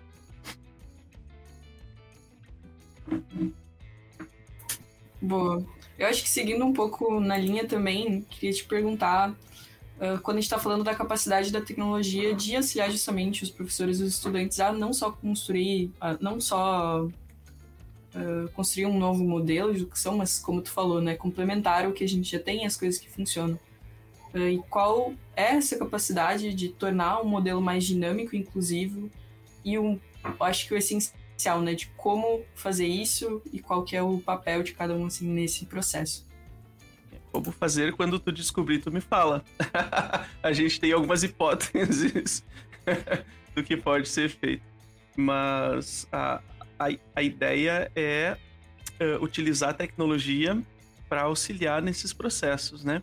[5.21, 5.65] Boa.
[5.97, 9.35] Eu acho que seguindo um pouco na linha também, queria te perguntar
[10.21, 14.03] quando a gente está falando da capacidade da tecnologia de auxiliar justamente os professores e
[14.03, 17.07] os estudantes a não só construir, não só
[18.15, 22.03] uh, construir um novo modelo de educação, mas como tu falou, né, complementar o que
[22.03, 23.59] a gente já tem, as coisas que funcionam.
[24.33, 29.09] Uh, e qual é essa capacidade de tornar um modelo mais dinâmico, inclusivo
[29.63, 29.99] e um,
[30.39, 34.63] acho que o essencial, né, de como fazer isso e qual que é o papel
[34.63, 36.25] de cada um assim nesse processo.
[37.33, 39.43] Como fazer quando tu descobrir, tu me fala.
[40.43, 42.45] a gente tem algumas hipóteses
[43.55, 44.63] do que pode ser feito.
[45.17, 46.41] Mas a,
[46.79, 48.37] a, a ideia é
[49.01, 50.61] uh, utilizar a tecnologia
[51.09, 53.01] para auxiliar nesses processos, né?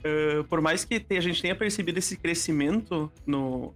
[0.00, 3.72] Uh, por mais que a gente tenha percebido esse crescimento no,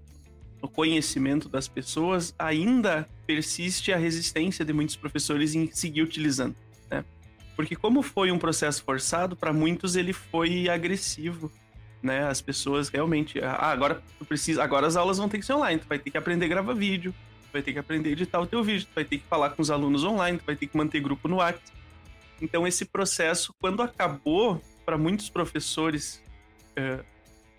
[0.61, 6.57] no conhecimento das pessoas, ainda persiste a resistência de muitos professores em seguir utilizando.
[7.57, 11.51] Porque como foi um processo forçado, para muitos ele foi agressivo,
[12.03, 12.27] né?
[12.27, 15.81] As pessoas realmente, ah, agora tu precisa, agora as aulas vão ter que ser online,
[15.81, 18.41] tu vai ter que aprender a gravar vídeo, tu vai ter que aprender a editar
[18.41, 20.67] o teu vídeo, tu vai ter que falar com os alunos online, tu vai ter
[20.67, 21.73] que manter grupo no WhatsApp.
[22.43, 26.23] Então esse processo, quando acabou, para muitos professores,
[26.77, 27.05] é,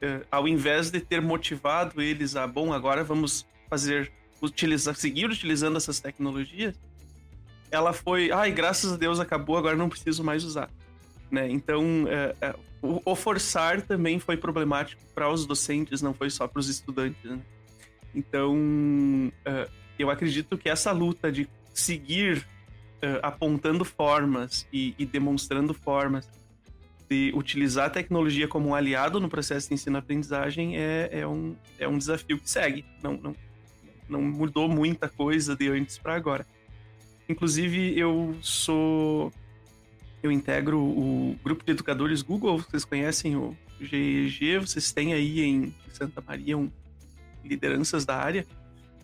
[0.01, 5.77] é, ao invés de ter motivado eles a, bom, agora vamos fazer, utilizar, seguir utilizando
[5.77, 6.79] essas tecnologias,
[7.75, 10.69] ela foi, ai, graças a Deus acabou, agora não preciso mais usar.
[11.29, 11.49] Né?
[11.49, 16.47] Então, é, é, o, o, forçar também foi problemático para os docentes, não foi só
[16.47, 17.23] para os estudantes.
[17.23, 17.39] Né?
[18.13, 19.67] Então, é,
[19.99, 22.47] eu acredito que essa luta de seguir
[23.21, 26.27] apontando formas e, e, demonstrando formas
[27.07, 31.87] de utilizar a tecnologia como um aliado no processo de ensino-aprendizagem é, é, um, é
[31.87, 32.83] um desafio que segue.
[33.03, 33.35] Não, não,
[34.09, 36.47] não mudou muita coisa de antes para agora.
[37.27, 39.31] Inclusive, eu sou.
[40.21, 45.73] Eu integro o grupo de educadores Google, vocês conhecem o GEG, vocês têm aí em
[45.91, 46.71] Santa Maria um,
[47.43, 48.45] lideranças da área,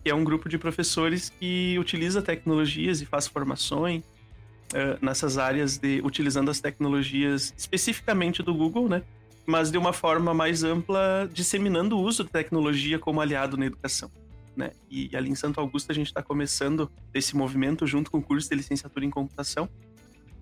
[0.02, 5.78] que é um grupo de professores que utiliza tecnologias e faz formações uh, nessas áreas
[5.78, 9.02] de utilizando as tecnologias especificamente do Google, né?
[9.46, 14.10] Mas de uma forma mais ampla, disseminando o uso da tecnologia como aliado na educação.
[14.56, 14.72] Né?
[14.90, 18.48] E ali em Santo Augusto a gente está começando esse movimento junto com o curso
[18.48, 19.68] de licenciatura em computação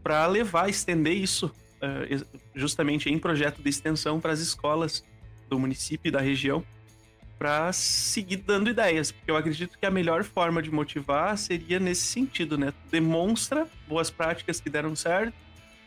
[0.02, 5.04] para levar, estender isso uh, justamente em projeto de extensão para as escolas
[5.48, 6.64] do município e da região
[7.38, 12.02] para seguir dando ideias, porque eu acredito que a melhor forma de motivar seria nesse
[12.02, 12.70] sentido, né?
[12.90, 15.32] Demonstra boas práticas que deram certo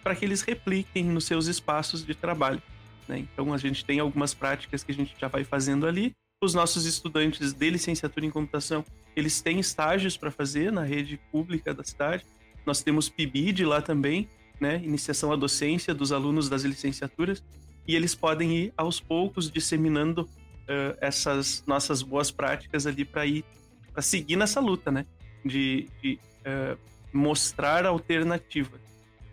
[0.04, 2.60] para que eles repliquem nos seus espaços de trabalho.
[3.08, 3.20] Né?
[3.20, 6.12] Então a gente tem algumas práticas que a gente já vai fazendo ali.
[6.44, 8.84] Os nossos estudantes de licenciatura em computação,
[9.16, 12.26] eles têm estágios para fazer na rede pública da cidade.
[12.66, 14.28] Nós temos PIBID lá também,
[14.60, 14.82] né?
[14.84, 17.42] Iniciação à docência dos alunos das licenciaturas,
[17.88, 23.46] e eles podem ir aos poucos disseminando uh, essas nossas boas práticas ali para ir
[23.94, 25.06] para seguir nessa luta, né?
[25.46, 26.78] De, de uh,
[27.14, 28.78] mostrar alternativa,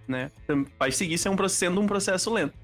[0.06, 0.30] né?
[0.78, 2.54] Vai seguir sendo um processo lento.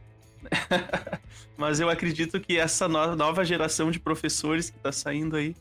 [1.56, 5.54] Mas eu acredito que essa nova geração de professores que está saindo aí,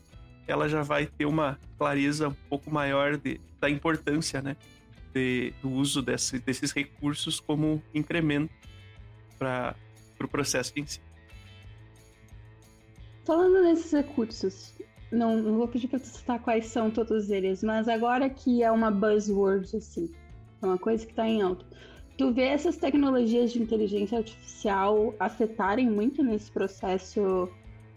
[0.46, 4.56] ela já vai ter uma clareza um pouco maior de, da importância, né?
[5.14, 8.52] De, do uso desse, desses recursos como incremento
[9.38, 9.74] para
[10.14, 11.06] o pro processo de ensino.
[13.24, 14.74] Falando nesses recursos,
[15.10, 18.70] não, não vou pedir para tu citar quais são todos eles, mas agora que é
[18.70, 20.12] uma buzzword, assim,
[20.62, 21.64] é uma coisa que está em alta.
[22.16, 27.48] Tu vê essas tecnologias de inteligência artificial afetarem muito nesse processo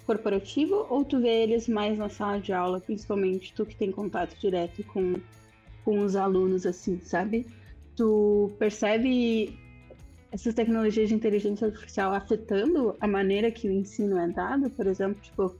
[0.06, 4.36] corporativo ou tu vê eles mais na sala de aula, principalmente tu que tem contato
[4.40, 5.14] direto com,
[5.86, 7.46] com os alunos, assim, sabe?
[7.96, 9.58] Tu percebe
[10.32, 15.22] essas tecnologias de inteligência artificial afetando a maneira que o ensino é dado, por exemplo,
[15.22, 15.56] tipo,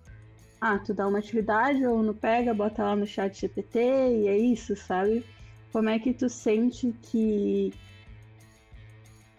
[0.60, 4.38] ah, tu dá uma atividade, ou não pega, bota lá no chat GPT e é
[4.38, 5.24] isso, sabe?
[5.72, 7.72] Como é que tu sente que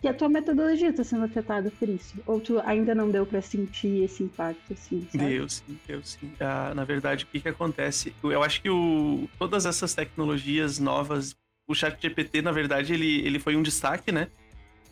[0.01, 2.15] que a tua metodologia está sendo afetada por isso?
[2.27, 5.25] Ou tu ainda não deu para sentir esse impacto, assim, sabe?
[5.29, 6.33] Deu sim, deu sim.
[6.41, 8.15] Ah, na verdade, o que que acontece?
[8.23, 11.37] Eu acho que o, todas essas tecnologias novas,
[11.69, 14.29] o chat GPT, na verdade, ele, ele foi um destaque, né?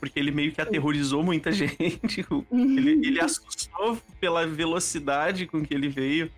[0.01, 2.25] porque ele meio que aterrorizou muita gente.
[2.51, 6.31] ele, ele assustou pela velocidade com que ele veio,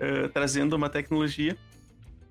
[0.00, 1.56] uh, trazendo uma tecnologia.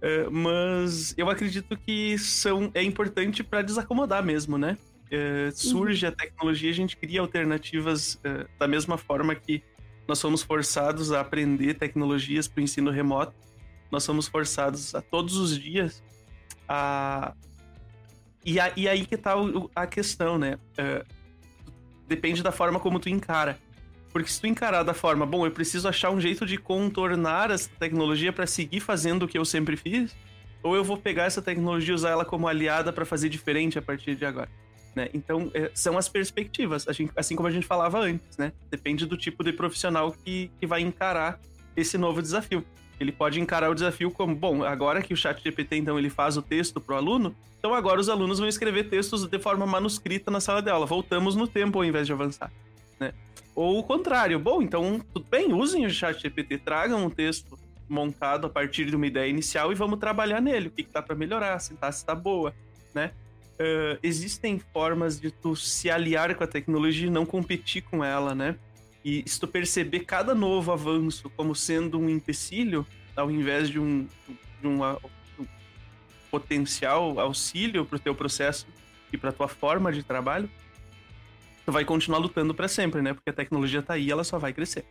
[0.01, 4.77] Uh, mas eu acredito que são, é importante para desacomodar mesmo, né?
[5.11, 8.19] Uh, surge a tecnologia, a gente cria alternativas
[8.57, 9.61] da mesma forma que
[10.07, 13.33] nós somos forçados a aprender tecnologias para o ensino remoto.
[13.91, 16.01] Nós somos forçados a todos os dias
[16.67, 17.33] a
[18.43, 20.57] e, a, e aí que tá o, a questão, né?
[20.73, 21.05] Uh,
[22.07, 23.59] depende da forma como tu encara.
[24.11, 27.69] Porque se tu encarar da forma, bom, eu preciso achar um jeito de contornar essa
[27.79, 30.13] tecnologia para seguir fazendo o que eu sempre fiz,
[30.61, 33.81] ou eu vou pegar essa tecnologia e usar ela como aliada para fazer diferente a
[33.81, 34.49] partir de agora.
[34.95, 35.09] Né?
[35.13, 38.51] Então, é, são as perspectivas, assim como a gente falava antes, né?
[38.69, 41.39] Depende do tipo de profissional que, que vai encarar
[41.75, 42.65] esse novo desafio.
[42.99, 46.35] Ele pode encarar o desafio como, bom, agora que o chat GPT, então, ele faz
[46.35, 50.29] o texto para o aluno, então agora os alunos vão escrever textos de forma manuscrita
[50.29, 50.85] na sala de aula.
[50.85, 52.51] Voltamos no tempo ao invés de avançar.
[52.99, 53.13] Né?
[53.55, 58.47] Ou o contrário, bom, então, tudo bem, usem o chat GPT, tragam um texto montado
[58.47, 60.67] a partir de uma ideia inicial e vamos trabalhar nele.
[60.67, 62.53] O que, que para melhorar, se tá, se tá boa,
[62.93, 63.11] né?
[63.61, 68.33] Uh, existem formas de tu se aliar com a tecnologia e não competir com ela,
[68.33, 68.55] né?
[69.05, 74.07] E se tu perceber cada novo avanço como sendo um empecilho, ao invés de um,
[74.59, 75.47] de um, um
[76.31, 78.65] potencial auxílio para o teu processo
[79.13, 80.49] e para tua forma de trabalho,
[81.63, 83.13] tu vai continuar lutando para sempre, né?
[83.13, 84.85] Porque a tecnologia está aí, ela só vai crescer.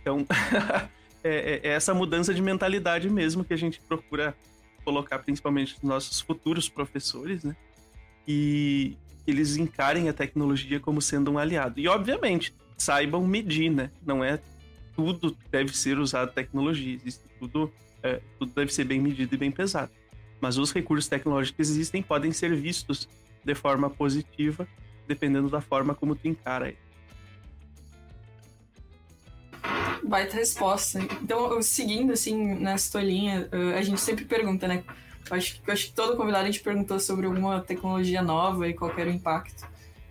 [0.00, 0.26] Então,
[1.22, 4.34] é, é, é, essa mudança de mentalidade mesmo que a gente procura
[4.84, 7.54] colocar, principalmente nos nossos futuros professores, né?
[8.26, 11.80] E eles encarem a tecnologia como sendo um aliado.
[11.80, 13.90] E, obviamente, saibam medir, né?
[14.04, 14.40] Não é
[14.94, 19.50] tudo deve ser usado tecnologia, existe tudo, é, tudo deve ser bem medido e bem
[19.50, 19.90] pesado.
[20.40, 23.08] Mas os recursos tecnológicos que existem podem ser vistos
[23.42, 24.68] de forma positiva,
[25.06, 26.78] dependendo da forma como tu encara ele.
[30.02, 30.98] Baita resposta.
[31.22, 34.82] Então, seguindo assim nessa tua linha, a gente sempre pergunta, né?
[35.30, 39.08] Acho, acho que todo convidado a gente perguntou sobre alguma tecnologia nova e qual era
[39.08, 39.68] o impacto.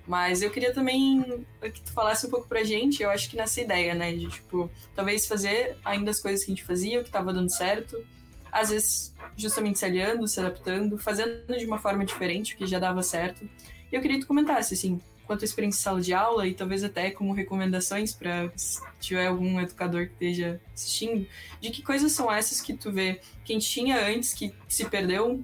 [0.08, 3.62] Mas eu queria também que tu falasse um pouco pra gente, eu acho que nessa
[3.62, 4.12] ideia, né?
[4.12, 7.52] De, tipo, talvez fazer ainda as coisas que a gente fazia, o que tava dando
[7.52, 8.04] certo.
[8.52, 12.80] Às vezes, justamente se aliando, se adaptando, fazendo de uma forma diferente, o que já
[12.80, 13.48] dava certo.
[13.92, 16.56] E eu queria que tu comentasse, assim, quanto à experiência de sala de aula e
[16.56, 18.52] talvez até como recomendações para
[19.00, 21.28] tiver algum educador que esteja assistindo,
[21.60, 24.86] de que coisas são essas que tu vê que a gente tinha antes, que se
[24.86, 25.44] perdeu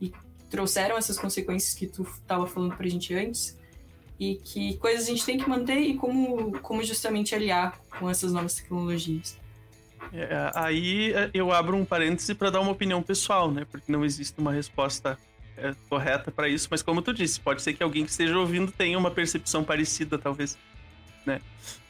[0.00, 0.12] e
[0.50, 3.56] trouxeram essas consequências que tu estava falando pra gente antes,
[4.18, 8.32] e que coisas a gente tem que manter e como, como justamente aliar com essas
[8.32, 9.38] novas tecnologias.
[10.12, 13.66] É, aí é, eu abro um parêntese para dar uma opinião pessoal, né?
[13.70, 15.18] Porque não existe uma resposta
[15.56, 18.70] é, correta para isso, mas como tu disse, pode ser que alguém que esteja ouvindo
[18.70, 20.56] tenha uma percepção parecida, talvez,
[21.26, 21.40] né?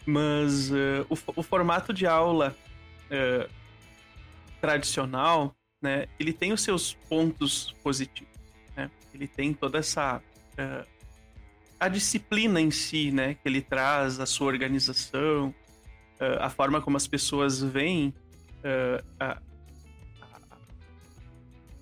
[0.05, 2.57] Mas uh, o, o, formato de aula
[3.11, 3.51] uh,
[4.61, 6.07] tradicional, né?
[6.19, 8.33] Ele tem os seus pontos positivos,
[8.75, 8.91] né?
[9.13, 10.87] Ele tem toda essa uh,
[11.79, 13.35] a disciplina em si, né?
[13.35, 15.55] Que ele traz, a sua organização,
[16.41, 18.15] a forma como as pessoas veem
[19.21, 19.39] a,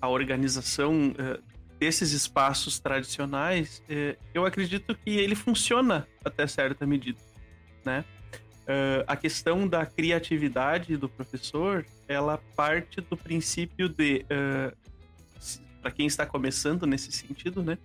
[0.00, 1.14] a organização
[1.84, 7.18] desses espaços tradicionais, é, eu acredito que ele funciona até certa medida,
[7.84, 8.04] né?
[8.64, 14.74] Uh, a questão da criatividade do professor, ela parte do princípio de, uh,
[15.82, 17.76] para quem está começando nesse sentido, né,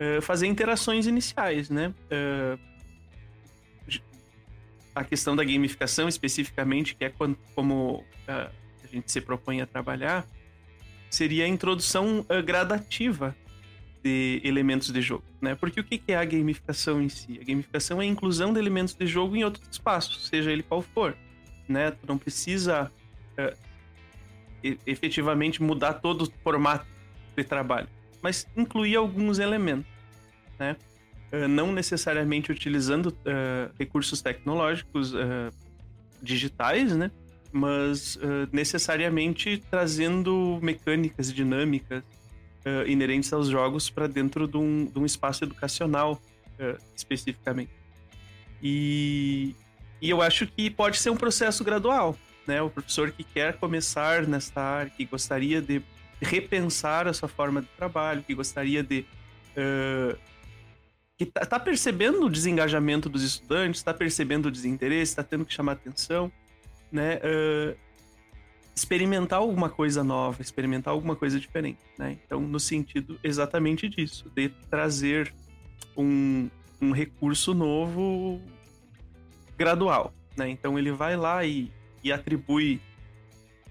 [0.00, 1.92] uh, fazer interações iniciais, né?
[4.94, 8.48] a questão da gamificação especificamente, que é quando, como a
[8.90, 10.24] gente se propõe a trabalhar,
[11.10, 13.36] seria a introdução gradativa
[14.04, 15.54] de elementos de jogo, né?
[15.54, 17.38] Porque o que é a gamificação em si?
[17.40, 20.82] A gamificação é a inclusão de elementos de jogo em outros espaços, seja ele qual
[20.82, 21.16] for,
[21.66, 21.90] né?
[21.90, 22.92] Tu não precisa
[23.38, 23.56] uh,
[24.86, 26.86] efetivamente mudar todo o formato
[27.34, 27.88] de trabalho,
[28.20, 29.90] mas incluir alguns elementos,
[30.58, 30.76] né?
[31.32, 35.14] Uh, não necessariamente utilizando uh, recursos tecnológicos
[36.22, 37.10] digitais, né?
[37.52, 38.18] mas
[38.50, 42.02] necessariamente trazendo mecânicas dinâmicas
[42.64, 46.20] uh, inerentes aos jogos para dentro de um, de um, espaço educacional
[46.58, 47.70] uh, especificamente.
[48.62, 49.54] E,
[50.00, 52.62] e eu acho que pode ser um processo gradual, né?
[52.62, 55.82] O professor que quer começar nesta área, que gostaria de
[56.20, 59.04] repensar a sua forma de trabalho, que gostaria de
[61.16, 65.54] que tá, tá, percebendo o desengajamento dos estudantes, está percebendo o desinteresse, está tendo que
[65.54, 66.32] chamar atenção
[66.94, 67.76] né, uh,
[68.74, 72.18] experimentar alguma coisa nova, experimentar alguma coisa diferente, né?
[72.24, 75.32] Então, no sentido exatamente disso, de trazer
[75.96, 78.40] um, um recurso novo
[79.56, 80.48] gradual, né?
[80.48, 81.70] Então, ele vai lá e,
[82.02, 82.80] e atribui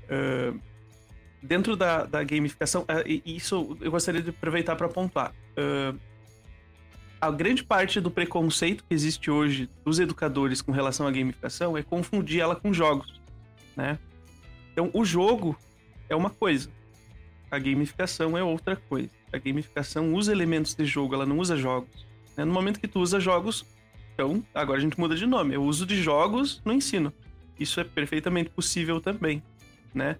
[0.05, 0.57] uh,
[1.41, 5.33] dentro da, da gamificação, uh, isso eu gostaria de aproveitar para pontuar.
[5.57, 5.99] Uh,
[7.19, 11.83] a grande parte do preconceito que existe hoje dos educadores com relação à gamificação é
[11.83, 13.21] confundir ela com jogos,
[13.75, 13.97] né?
[14.73, 15.57] Então, o jogo
[16.09, 16.69] é uma coisa,
[17.49, 19.09] a gamificação é outra coisa.
[19.31, 22.05] A gamificação usa elementos de jogo, ela não usa jogos.
[22.35, 22.43] Né?
[22.43, 23.63] No momento que tu usa jogos,
[24.13, 25.55] então agora a gente muda de nome.
[25.55, 27.13] O uso de jogos no ensino.
[27.59, 29.43] Isso é perfeitamente possível também,
[29.93, 30.17] né?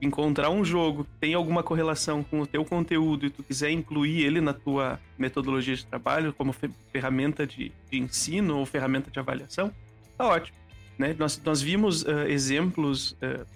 [0.00, 4.24] encontrar um jogo que tem alguma correlação com o teu conteúdo e tu quiser incluir
[4.24, 6.54] ele na tua metodologia de trabalho como
[6.92, 9.72] ferramenta de, de ensino ou ferramenta de avaliação,
[10.16, 10.56] tá ótimo.
[10.98, 11.14] Né?
[11.18, 13.46] Nós, nós vimos uh, exemplos, uh,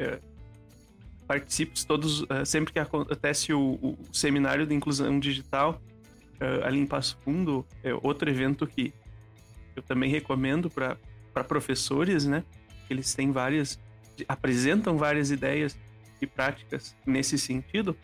[0.00, 0.20] uh,
[1.26, 5.80] participos todos, sempre que acontece o, o, seminário de inclusão digital
[6.62, 8.92] ali em Passo Fundo, é outro evento que
[9.74, 12.44] eu também recomendo para professores, né?
[12.88, 13.78] Eles têm várias,
[14.28, 15.76] apresentam várias ideias
[16.20, 17.96] e práticas nesse sentido,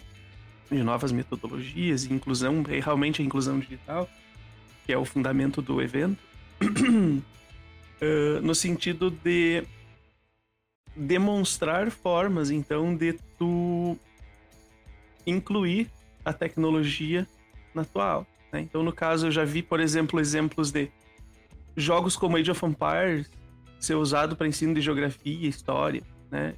[0.71, 4.09] de novas metodologias, inclusão, realmente a inclusão digital,
[4.87, 6.23] que é o fundamento do evento,
[6.63, 7.23] uh,
[8.43, 9.65] no sentido de
[11.01, 13.97] demonstrar formas, então, de tu
[15.27, 15.91] incluir
[16.25, 17.27] a tecnologia
[17.75, 18.27] na tua aula.
[18.53, 18.61] Né?
[18.61, 20.91] Então, no caso, eu já vi, por exemplo, exemplos de
[21.77, 23.31] jogos como Age of Empires
[23.79, 26.55] ser usado para ensino de geografia, história, né?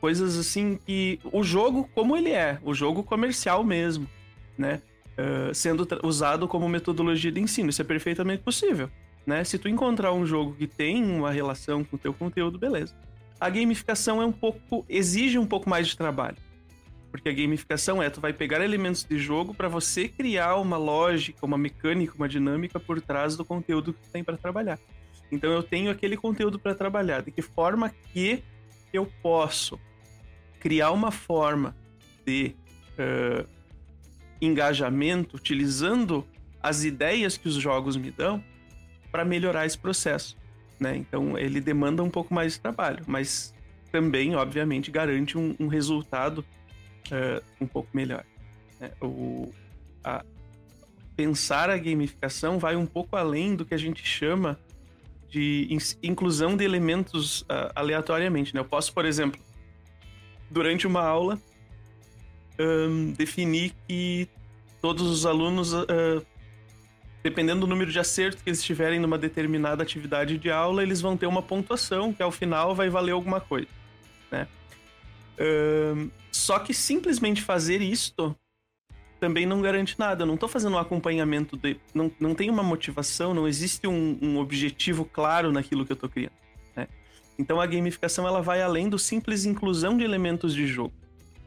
[0.00, 4.08] Coisas assim que o jogo como ele é, o jogo comercial mesmo,
[4.56, 4.80] né?
[5.18, 8.88] Uh, sendo usado como metodologia de ensino, isso é perfeitamente possível,
[9.26, 9.42] né?
[9.42, 12.94] Se tu encontrar um jogo que tem uma relação com o teu conteúdo, beleza.
[13.40, 16.36] A gamificação é um pouco exige um pouco mais de trabalho.
[17.10, 21.46] Porque a gamificação é tu vai pegar elementos de jogo para você criar uma lógica,
[21.46, 24.78] uma mecânica, uma dinâmica por trás do conteúdo que tu tem para trabalhar.
[25.30, 28.42] Então eu tenho aquele conteúdo para trabalhar, de que forma que
[28.92, 29.78] eu posso
[30.58, 31.76] criar uma forma
[32.26, 32.54] de
[32.98, 33.48] uh,
[34.40, 36.26] engajamento utilizando
[36.62, 38.42] as ideias que os jogos me dão
[39.10, 40.36] para melhorar esse processo,
[40.78, 40.96] né?
[40.96, 43.54] Então ele demanda um pouco mais de trabalho, mas
[43.90, 46.44] também, obviamente, garante um, um resultado
[47.10, 48.24] uh, um pouco melhor.
[48.80, 48.90] Né?
[49.00, 49.52] O,
[50.04, 50.24] a,
[51.16, 54.58] pensar a gamificação vai um pouco além do que a gente chama
[55.28, 55.68] de
[56.02, 58.54] inclusão de elementos uh, aleatoriamente.
[58.54, 58.60] Né?
[58.60, 59.40] Eu posso, por exemplo,
[60.50, 61.38] durante uma aula,
[62.58, 64.28] um, definir que
[64.80, 65.86] todos os alunos, uh,
[67.22, 71.16] dependendo do número de acertos que eles tiverem numa determinada atividade de aula, eles vão
[71.16, 73.68] ter uma pontuação que ao final vai valer alguma coisa.
[74.30, 74.46] Né?
[75.40, 78.36] Um, só que simplesmente fazer isto
[79.18, 80.22] também não garante nada.
[80.22, 81.76] Eu não estou fazendo um acompanhamento de.
[81.92, 86.08] Não, não tem uma motivação, não existe um, um objetivo claro naquilo que eu estou
[86.08, 86.32] criando.
[86.76, 86.86] Né?
[87.38, 90.94] Então a gamificação ela vai além do simples inclusão de elementos de jogo.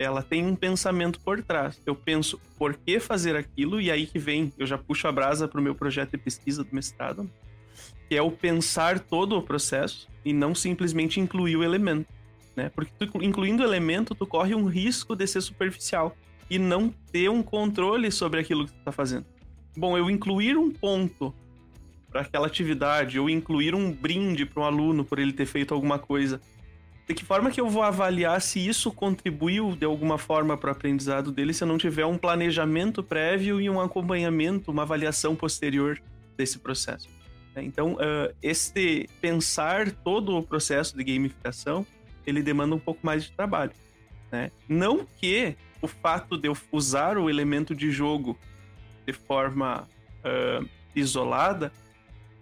[0.01, 1.79] Ela tem um pensamento por trás.
[1.85, 5.47] Eu penso por que fazer aquilo, e aí que vem, eu já puxo a brasa
[5.47, 7.29] para o meu projeto de pesquisa do mestrado,
[8.09, 12.07] que é o pensar todo o processo e não simplesmente incluir o elemento.
[12.55, 12.69] Né?
[12.69, 16.15] Porque tu, incluindo o elemento, tu corre um risco de ser superficial
[16.49, 19.25] e não ter um controle sobre aquilo que tu está fazendo.
[19.77, 21.33] Bom, eu incluir um ponto
[22.09, 25.97] para aquela atividade, ou incluir um brinde para um aluno por ele ter feito alguma
[25.97, 26.41] coisa,
[27.07, 30.71] de que forma que eu vou avaliar se isso contribuiu de alguma forma para o
[30.71, 36.01] aprendizado dele se eu não tiver um planejamento prévio e um acompanhamento, uma avaliação posterior
[36.37, 37.09] desse processo?
[37.57, 41.85] Então, uh, este pensar todo o processo de gamificação,
[42.25, 43.73] ele demanda um pouco mais de trabalho.
[44.31, 44.51] Né?
[44.69, 48.37] Não que o fato de eu usar o elemento de jogo
[49.05, 49.87] de forma
[50.23, 51.73] uh, isolada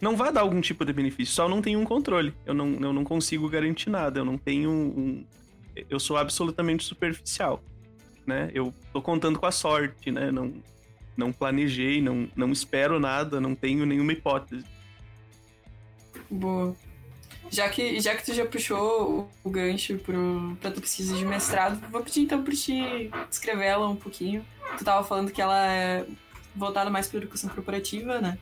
[0.02, 2.34] não vai dar algum tipo de benefício, só não tenho um controle.
[2.46, 5.26] Eu não, eu não consigo garantir nada, eu não tenho um.
[5.90, 7.62] Eu sou absolutamente superficial.
[8.26, 8.52] Né?
[8.54, 10.32] Eu tô contando com a sorte, né?
[10.32, 10.54] Não,
[11.18, 14.66] não planejei, não, não espero nada, não tenho nenhuma hipótese.
[16.30, 16.76] Boa.
[17.52, 21.82] Já que, já que tu já puxou o, gancho pro, pra tua pesquisa de mestrado,
[21.90, 24.46] vou pedir então pra te descrever ela um pouquinho.
[24.78, 26.06] Tu tava falando que ela é
[26.56, 28.38] voltada mais pra educação corporativa, né?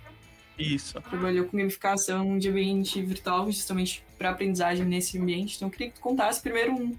[0.57, 0.99] Isso.
[1.01, 5.55] Trabalhou com gamificação de ambiente virtual, justamente para aprendizagem nesse ambiente.
[5.55, 6.97] Então, eu queria que tu contasse primeiro um,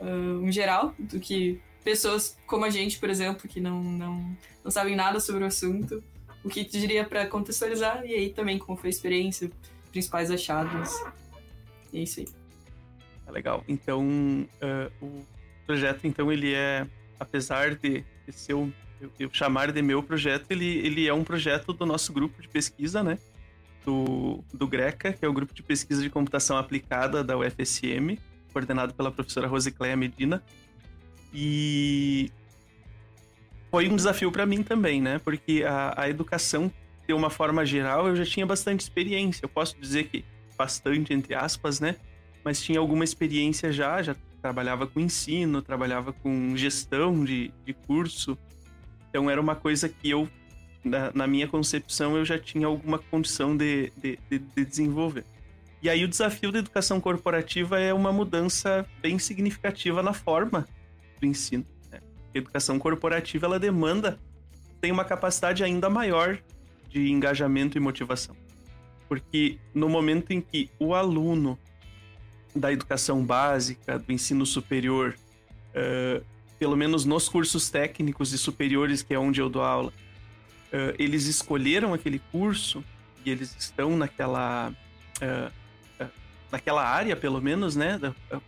[0.00, 4.70] uh, um geral do que pessoas como a gente, por exemplo, que não, não, não
[4.70, 6.02] sabem nada sobre o assunto,
[6.42, 9.50] o que tu diria para contextualizar, e aí também como foi a experiência,
[9.90, 10.90] principais achados.
[11.92, 12.26] É isso aí.
[13.24, 13.64] Tá legal.
[13.68, 15.24] Então, uh, o
[15.66, 16.86] projeto, então, ele é,
[17.20, 18.72] apesar de, de ser um,
[19.18, 23.02] eu, chamar de meu projeto, ele, ele é um projeto do nosso grupo de pesquisa,
[23.02, 23.18] né?
[23.84, 28.18] Do, do GRECA, que é o grupo de pesquisa de computação aplicada da UFSM,
[28.52, 30.42] coordenado pela professora Rosicléia Medina.
[31.32, 32.30] E
[33.70, 35.18] foi um desafio para mim também, né?
[35.18, 36.72] Porque a, a educação,
[37.06, 39.44] de uma forma geral, eu já tinha bastante experiência.
[39.44, 40.24] Eu posso dizer que
[40.56, 41.96] bastante, entre aspas, né?
[42.44, 48.36] Mas tinha alguma experiência já, já trabalhava com ensino, trabalhava com gestão de, de curso.
[49.08, 50.28] Então era uma coisa que eu,
[50.84, 55.24] na, na minha concepção, eu já tinha alguma condição de, de, de, de desenvolver.
[55.80, 60.66] E aí o desafio da educação corporativa é uma mudança bem significativa na forma
[61.20, 61.64] do ensino.
[61.90, 62.00] Né?
[62.34, 64.18] A educação corporativa ela demanda
[64.80, 66.38] tem uma capacidade ainda maior
[66.88, 68.36] de engajamento e motivação.
[69.08, 71.58] Porque no momento em que o aluno
[72.54, 75.14] da educação básica, do ensino superior,
[75.70, 76.24] uh,
[76.58, 79.92] pelo menos nos cursos técnicos e superiores, que é onde eu dou aula,
[80.72, 82.84] uh, eles escolheram aquele curso
[83.24, 84.72] e eles estão naquela.
[85.22, 85.58] Uh,
[86.50, 88.00] naquela área, pelo menos, né,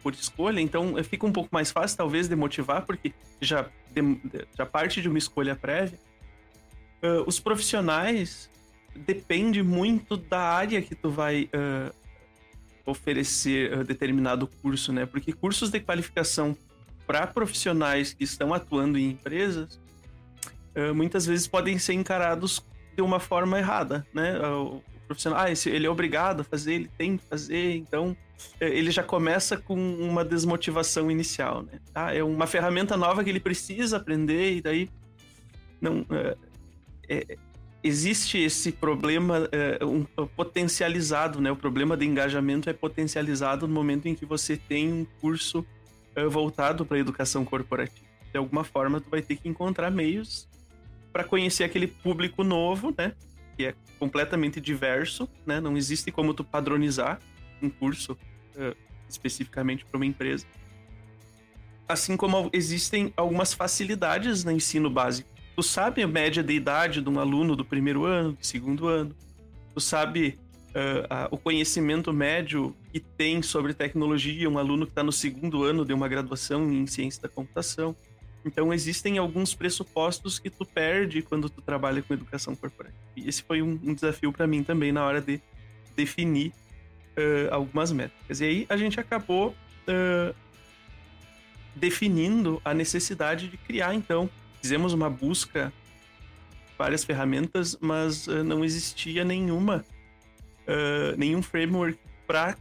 [0.03, 4.19] por escolha, então fica um pouco mais fácil, talvez, de motivar, porque já, de,
[4.57, 5.99] já parte de uma escolha prévia.
[7.27, 8.49] os profissionais
[8.97, 11.51] depende muito da área que tu vai
[12.87, 15.05] oferecer determinado curso, né?
[15.05, 16.57] Porque cursos de qualificação
[17.11, 19.81] para profissionais que estão atuando em empresas
[20.77, 24.39] uh, muitas vezes podem ser encarados de uma forma errada, né?
[24.47, 28.17] O profissional, ah, esse, ele é obrigado a fazer, ele tem que fazer, então
[28.61, 31.81] ele já começa com uma desmotivação inicial, né?
[31.93, 34.89] Ah, é uma ferramenta nova que ele precisa aprender e daí
[35.81, 36.07] não
[37.09, 37.37] é,
[37.83, 39.49] existe esse problema
[39.83, 41.51] um, potencializado, né?
[41.51, 45.67] O problema de engajamento é potencializado no momento em que você tem um curso
[46.31, 48.07] voltado para a educação corporativa.
[48.33, 50.49] De alguma forma, tu vai ter que encontrar meios
[51.13, 53.13] para conhecer aquele público novo, né?
[53.57, 55.61] Que é completamente diverso, né?
[55.61, 57.21] Não existe como tu padronizar
[57.63, 58.17] um curso
[58.57, 58.75] é,
[59.09, 60.47] especificamente para uma empresa.
[61.89, 65.29] Assim como existem algumas facilidades no ensino básico
[65.61, 69.15] tu sabe a média de idade de um aluno do primeiro ano, do segundo ano,
[69.75, 70.39] tu sabe
[70.71, 75.64] uh, a, o conhecimento médio que tem sobre tecnologia um aluno que está no segundo
[75.64, 77.95] ano de uma graduação em ciência da computação.
[78.45, 82.99] Então existem alguns pressupostos que tu perde quando tu trabalha com educação corporativa.
[83.16, 85.41] E esse foi um, um desafio para mim também na hora de
[85.95, 88.41] definir uh, algumas métricas.
[88.41, 90.35] E aí a gente acabou uh,
[91.77, 94.29] definindo a necessidade de criar, então.
[94.61, 95.73] Fizemos uma busca,
[96.77, 99.83] várias ferramentas, mas não existia nenhuma,
[101.16, 102.57] nenhum framework para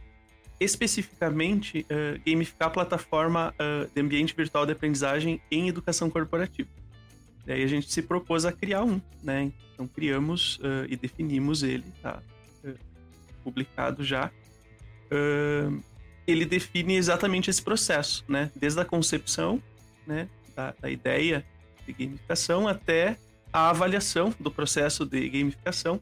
[0.60, 6.68] especificamente uh, gamificar a plataforma uh, de ambiente virtual de aprendizagem em educação corporativa.
[7.46, 9.50] Daí a gente se propôs a criar um, né?
[9.72, 12.22] Então criamos uh, e definimos ele, tá
[13.42, 14.30] publicado já.
[16.26, 18.50] ele define exatamente esse processo, né?
[18.54, 19.62] Desde a concepção,
[20.06, 21.42] né, da, da ideia
[21.86, 23.16] de gamificação até
[23.50, 26.00] a avaliação do processo de gamificação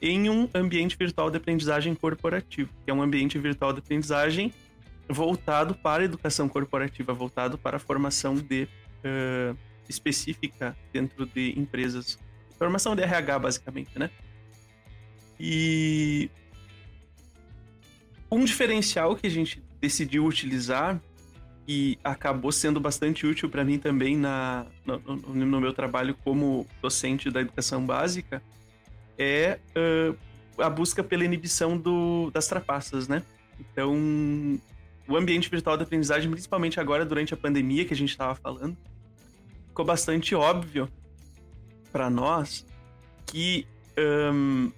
[0.00, 4.52] em um ambiente virtual de aprendizagem corporativo, que é um ambiente virtual de aprendizagem
[5.08, 8.68] voltado para a educação corporativa, voltado para a formação de
[9.04, 9.56] uh,
[9.88, 12.18] específica dentro de empresas,
[12.56, 14.10] formação de RH basicamente, né?
[15.38, 16.30] E
[18.30, 21.00] um diferencial que a gente decidiu utilizar
[21.66, 26.66] e acabou sendo bastante útil para mim também na, no, no, no meu trabalho como
[26.80, 28.42] docente da educação básica
[29.20, 30.16] é uh,
[30.62, 33.22] a busca pela inibição do, das trapaças, né?
[33.60, 33.94] Então,
[35.06, 38.76] o ambiente virtual da aprendizagem, principalmente agora durante a pandemia que a gente estava falando,
[39.68, 40.88] ficou bastante óbvio
[41.92, 42.64] para nós
[43.26, 43.66] que
[44.32, 44.72] um,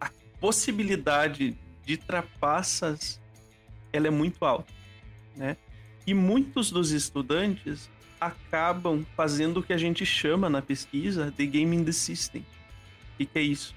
[0.00, 0.08] a
[0.38, 3.20] possibilidade de trapaças
[3.92, 4.72] ela é muito alta,
[5.36, 5.56] né?
[6.06, 7.90] E muitos dos estudantes
[8.20, 12.44] acabam fazendo o que a gente chama na pesquisa de gaming the system,
[13.20, 13.74] que, que é isso?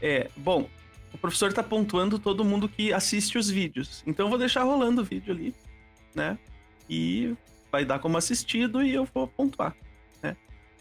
[0.00, 0.68] É, bom,
[1.12, 4.02] o professor está pontuando todo mundo que assiste os vídeos.
[4.06, 5.54] Então eu vou deixar rolando o vídeo ali,
[6.14, 6.38] né?
[6.88, 7.34] E
[7.70, 9.76] vai dar como assistido e eu vou pontuar,
[10.22, 10.36] né?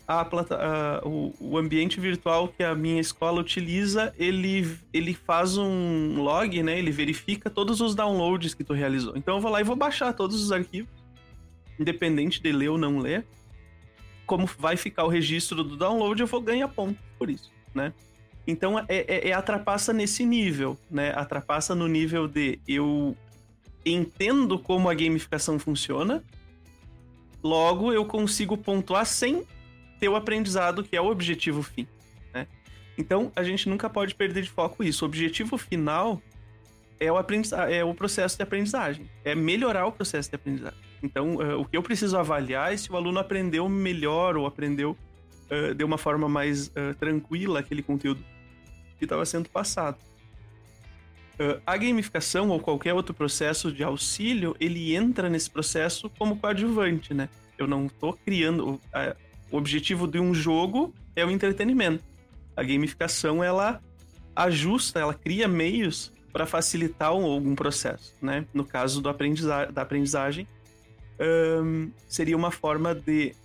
[0.07, 6.21] A, a, o, o, ambiente virtual que a minha escola utiliza, ele, ele faz um
[6.21, 6.79] log, né?
[6.79, 9.17] Ele verifica todos os downloads que tu realizou.
[9.17, 10.89] Então eu vou lá e vou baixar todos os arquivos,
[11.79, 13.25] independente de ler ou não ler.
[14.25, 17.93] Como vai ficar o registro do download, eu vou ganhar ponto por isso né?
[18.45, 21.11] Então é, é, é nesse nível, né?
[21.15, 23.15] A trapaça no nível de eu
[23.85, 26.21] entendo como a gamificação funciona,
[27.41, 29.45] logo eu consigo pontuar sem
[29.99, 31.87] ter o aprendizado que é o objetivo fim,
[32.33, 32.47] né?
[32.97, 35.05] Então a gente nunca pode perder de foco isso.
[35.05, 36.21] O objetivo final
[36.99, 37.17] é o,
[37.69, 40.79] é o processo de aprendizagem, é melhorar o processo de aprendizagem.
[41.01, 44.97] Então, uh, o que eu preciso avaliar é se o aluno aprendeu melhor ou aprendeu
[45.51, 48.23] uh, de uma forma mais uh, tranquila aquele conteúdo
[48.97, 49.97] que estava sendo passado.
[51.39, 57.13] Uh, a gamificação ou qualquer outro processo de auxílio, ele entra nesse processo como coadjuvante,
[57.13, 57.29] né?
[57.57, 58.79] Eu não estou criando...
[59.51, 62.03] o objetivo de um jogo é o entretenimento.
[62.55, 63.81] A gamificação, ela
[64.35, 68.45] ajusta, ela cria meios para facilitar um, algum processo, né?
[68.53, 70.47] No caso do aprendiza da aprendizagem,
[71.19, 73.35] um, seria uma forma de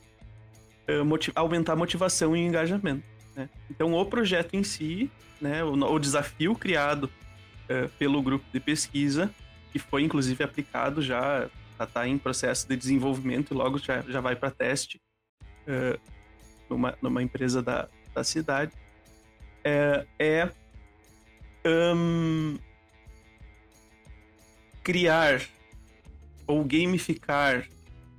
[1.34, 3.04] aumentar a motivação e engajamento.
[3.34, 3.48] Né?
[3.70, 5.10] Então, o projeto em si,
[5.40, 9.32] né, o, o desafio criado uh, pelo grupo de pesquisa,
[9.72, 11.48] que foi inclusive aplicado já,
[11.80, 15.00] está em processo de desenvolvimento e logo já, já vai para teste
[15.66, 16.00] uh,
[16.68, 18.72] numa, numa empresa da, da cidade,
[19.64, 20.50] é, é
[21.66, 22.58] um,
[24.82, 25.40] criar
[26.46, 27.66] ou gamificar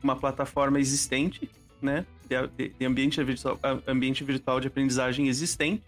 [0.01, 1.49] uma plataforma existente,
[1.81, 2.05] né?
[2.27, 5.83] De, ambiente, virtual, ambiente virtual de aprendizagem existente,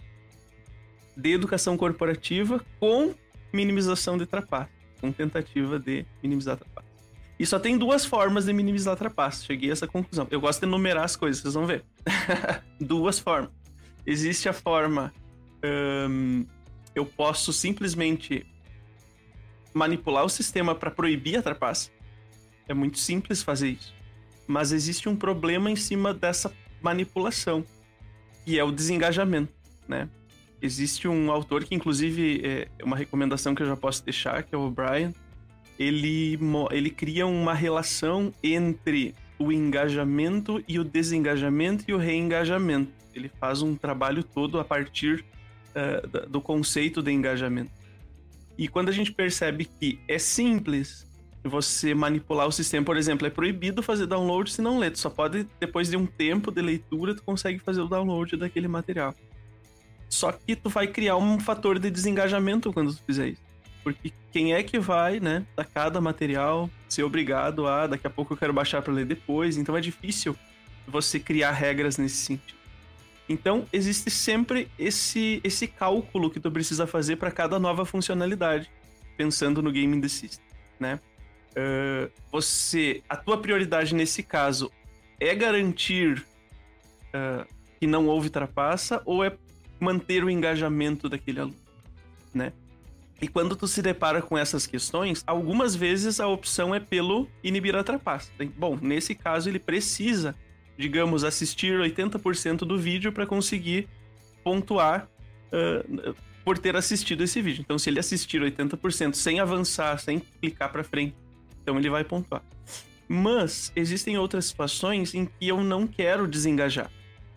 [1.16, 3.14] de educação corporativa com
[3.52, 6.88] minimização de trapaças, com tentativa de minimizar trapaças.
[7.40, 9.46] E só tem duas formas de minimizar trapaças.
[9.46, 10.28] Cheguei a essa conclusão.
[10.32, 11.84] Eu gosto de enumerar as coisas, vocês vão ver.
[12.82, 13.52] duas formas.
[14.06, 15.14] Existe a forma.
[16.10, 16.46] Um,
[16.96, 18.46] eu posso simplesmente
[19.74, 21.92] manipular o sistema para proibir a trapaça.
[22.68, 23.97] É muito simples fazer isso
[24.48, 27.66] mas existe um problema em cima dessa manipulação,
[28.46, 29.54] que é o desengajamento,
[29.88, 30.10] né?
[30.62, 34.58] Existe um autor que, inclusive, é uma recomendação que eu já posso deixar, que é
[34.58, 35.14] o Brian.
[35.78, 36.40] Ele,
[36.72, 42.92] ele cria uma relação entre o engajamento e o desengajamento e o reengajamento.
[43.14, 45.24] Ele faz um trabalho todo a partir
[45.76, 47.72] uh, do conceito de engajamento.
[48.58, 51.07] E quando a gente percebe que é simples
[51.48, 52.86] você manipular o sistema.
[52.86, 54.92] Por exemplo, é proibido fazer download se não ler.
[54.92, 58.68] Tu só pode, depois de um tempo de leitura, tu consegue fazer o download daquele
[58.68, 59.14] material.
[60.10, 63.42] Só que tu vai criar um fator de desengajamento quando tu fizer isso.
[63.84, 68.34] Porque quem é que vai, né, da cada material ser obrigado a, daqui a pouco
[68.34, 70.36] eu quero baixar para ler depois, então é difícil
[70.88, 72.58] você criar regras nesse sentido.
[73.30, 78.70] Então, existe sempre esse esse cálculo que tu precisa fazer para cada nova funcionalidade,
[79.18, 80.46] pensando no game the system,
[80.80, 81.00] né?
[81.58, 84.72] Uh, você, a tua prioridade nesse caso
[85.20, 86.24] é garantir
[87.10, 87.48] uh,
[87.80, 89.36] que não houve trapaça ou é
[89.80, 91.58] manter o engajamento daquele aluno,
[92.32, 92.54] né?
[93.20, 97.76] E quando tu se depara com essas questões, algumas vezes a opção é pelo inibir
[97.76, 98.32] a trapaça.
[98.56, 100.36] Bom, nesse caso ele precisa,
[100.78, 103.88] digamos, assistir 80% do vídeo para conseguir
[104.44, 105.10] pontuar
[105.52, 107.62] uh, por ter assistido esse vídeo.
[107.62, 111.16] Então, se ele assistir 80% sem avançar, sem clicar para frente,
[111.68, 112.42] então ele vai pontuar.
[113.10, 116.90] Mas existem outras situações em que eu não quero desengajar,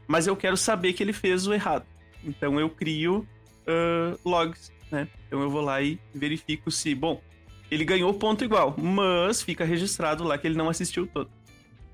[0.06, 1.84] mas eu quero saber que ele fez o errado.
[2.22, 3.26] Então eu crio
[3.66, 5.08] uh, logs, né?
[5.26, 7.20] Então eu vou lá e verifico se, bom,
[7.68, 11.30] ele ganhou ponto igual, mas fica registrado lá que ele não assistiu todo,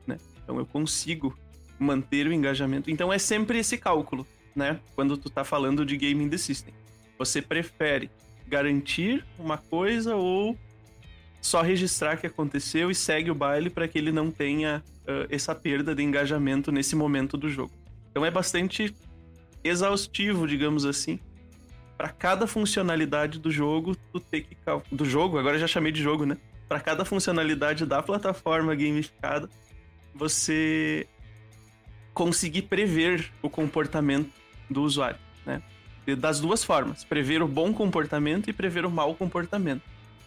[0.07, 0.19] né?
[0.43, 1.35] Então eu consigo
[1.79, 2.91] manter o engajamento.
[2.91, 4.79] Então é sempre esse cálculo, né?
[4.95, 6.75] Quando tu tá falando de gaming the system.
[7.19, 8.11] Você prefere
[8.47, 10.57] garantir uma coisa ou
[11.41, 15.55] só registrar que aconteceu e segue o baile para que ele não tenha uh, essa
[15.55, 17.73] perda de engajamento nesse momento do jogo.
[18.11, 18.95] Então é bastante
[19.63, 21.21] exaustivo, digamos assim,
[21.97, 24.57] para cada funcionalidade do jogo, tu ter que
[24.93, 26.37] do jogo, agora já chamei de jogo, né?
[26.69, 29.49] Para cada funcionalidade da plataforma gamificada,
[30.15, 31.07] você
[32.13, 34.31] conseguir prever o comportamento
[34.69, 35.63] do usuário, né?
[36.19, 39.83] Das duas formas, prever o bom comportamento e prever o mau comportamento.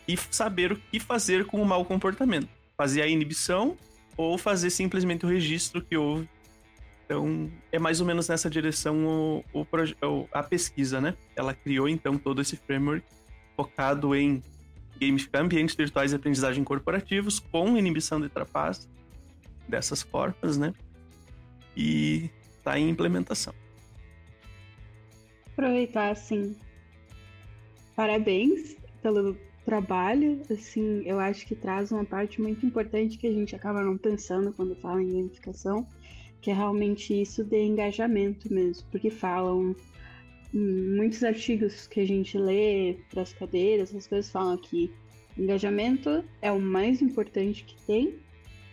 [0.09, 2.49] E saber o que fazer com o mau comportamento.
[2.75, 3.77] Fazer a inibição
[4.17, 6.27] ou fazer simplesmente o registro que houve
[7.09, 11.15] então, é mais ou menos nessa direção o, o, a pesquisa, né?
[11.35, 13.03] Ela criou, então, todo esse framework
[13.57, 14.43] focado em
[15.01, 18.87] gamificar ambientes virtuais de aprendizagem corporativos com inibição de trapaça,
[19.67, 20.71] dessas formas, né?
[21.75, 22.29] E
[22.59, 23.55] está em implementação.
[25.53, 26.55] Aproveitar, assim,
[27.95, 29.35] parabéns pelo
[29.65, 33.97] trabalho, assim, eu acho que traz uma parte muito importante que a gente acaba não
[33.97, 35.85] pensando quando fala em gamificação,
[36.41, 39.75] que é realmente isso de engajamento mesmo, porque falam
[40.53, 44.91] muitos artigos que a gente lê para as cadeiras, as coisas falam que
[45.37, 48.15] engajamento é o mais importante que tem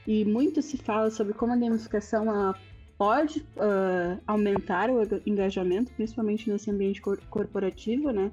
[0.06, 2.54] e muito se fala sobre como a gamificação ela
[2.96, 8.30] pode uh, aumentar o engajamento, principalmente nesse ambiente cor corporativo, né?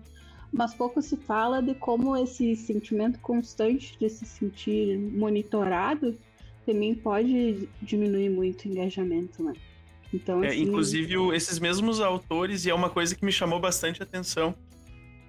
[0.53, 6.15] Mas pouco se fala de como esse sentimento constante de se sentir monitorado
[6.63, 9.53] também pode diminuir muito o engajamento, né?
[10.13, 10.61] Então, é, assim...
[10.61, 14.55] Inclusive, esses mesmos autores, e é uma coisa que me chamou bastante atenção,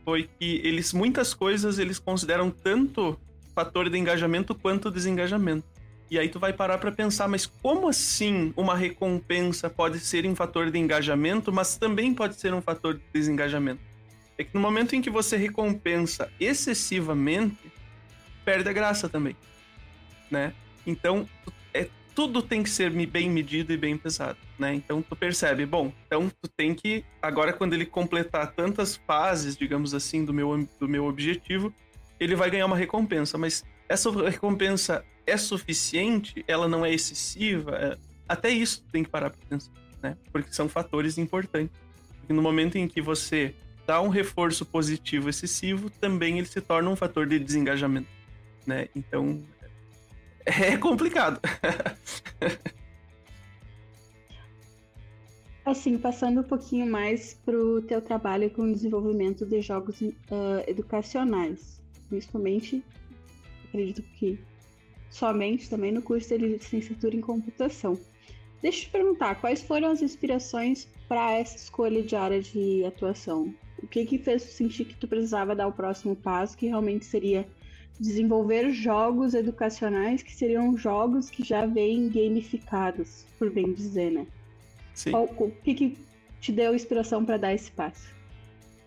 [0.04, 3.18] foi que eles, muitas coisas, eles consideram tanto
[3.54, 5.66] fator de engajamento quanto desengajamento.
[6.10, 10.34] E aí tu vai parar para pensar, mas como assim uma recompensa pode ser um
[10.34, 13.80] fator de engajamento, mas também pode ser um fator de desengajamento?
[14.36, 17.72] É que no momento em que você recompensa excessivamente,
[18.44, 19.36] perde a graça também,
[20.30, 20.52] né?
[20.86, 21.28] Então,
[21.72, 24.74] é, tudo tem que ser bem medido e bem pesado, né?
[24.74, 29.94] Então, tu percebe, bom, então tu tem que, agora quando ele completar tantas fases, digamos
[29.94, 31.72] assim, do meu, do meu objetivo,
[32.18, 36.44] ele vai ganhar uma recompensa, mas essa recompensa é suficiente?
[36.46, 37.76] Ela não é excessiva?
[37.76, 37.96] É...
[38.28, 39.72] Até isso tem que parar para pensar,
[40.02, 40.16] né?
[40.32, 41.76] Porque são fatores importantes.
[42.18, 43.54] Porque no momento em que você
[43.86, 48.08] dá um reforço positivo excessivo, também ele se torna um fator de desengajamento,
[48.66, 48.88] né?
[48.94, 49.42] Então,
[50.44, 51.40] é complicado.
[55.64, 60.12] assim, passando um pouquinho mais para o teu trabalho com o desenvolvimento de jogos uh,
[60.66, 62.84] educacionais, principalmente,
[63.66, 64.38] acredito que
[65.10, 67.98] somente também no curso de licenciatura em computação.
[68.60, 73.54] Deixa eu te perguntar, quais foram as inspirações para essa escolha de área de atuação?
[73.84, 77.46] O que que fez sentir que tu precisava dar o próximo passo, que realmente seria
[78.00, 84.26] desenvolver jogos educacionais que seriam jogos que já vêm gamificados, por bem dizer, né?
[84.94, 85.10] Sim.
[85.10, 85.98] Qual, o que, que
[86.40, 88.08] te deu inspiração para dar esse passo?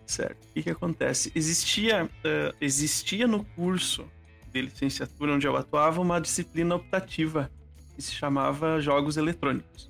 [0.04, 0.44] Certo.
[0.46, 1.30] O que, que acontece?
[1.32, 4.04] Existia, uh, existia no curso
[4.52, 7.48] de licenciatura onde eu atuava uma disciplina optativa
[7.94, 9.88] que se chamava Jogos Eletrônicos,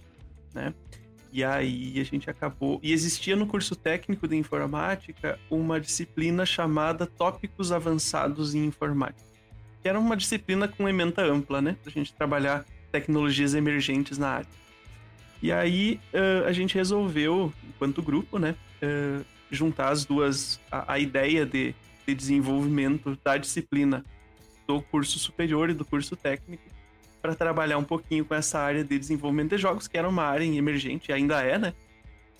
[0.52, 0.74] né?
[1.32, 2.80] E aí a gente acabou.
[2.82, 9.28] E existia no curso técnico de informática uma disciplina chamada Tópicos Avançados em Informática.
[9.82, 11.76] que era uma disciplina com ementa ampla, né?
[11.82, 14.48] Pra gente trabalhar tecnologias emergentes na área.
[15.40, 20.98] E aí uh, a gente resolveu, enquanto grupo, né, uh, juntar as duas, a, a
[20.98, 21.74] ideia de,
[22.06, 24.04] de, desenvolvimento da disciplina
[24.66, 26.64] do curso superior e do curso técnico
[27.28, 30.44] para trabalhar um pouquinho com essa área de desenvolvimento de jogos, que era uma área
[30.44, 31.74] emergente, ainda é, né?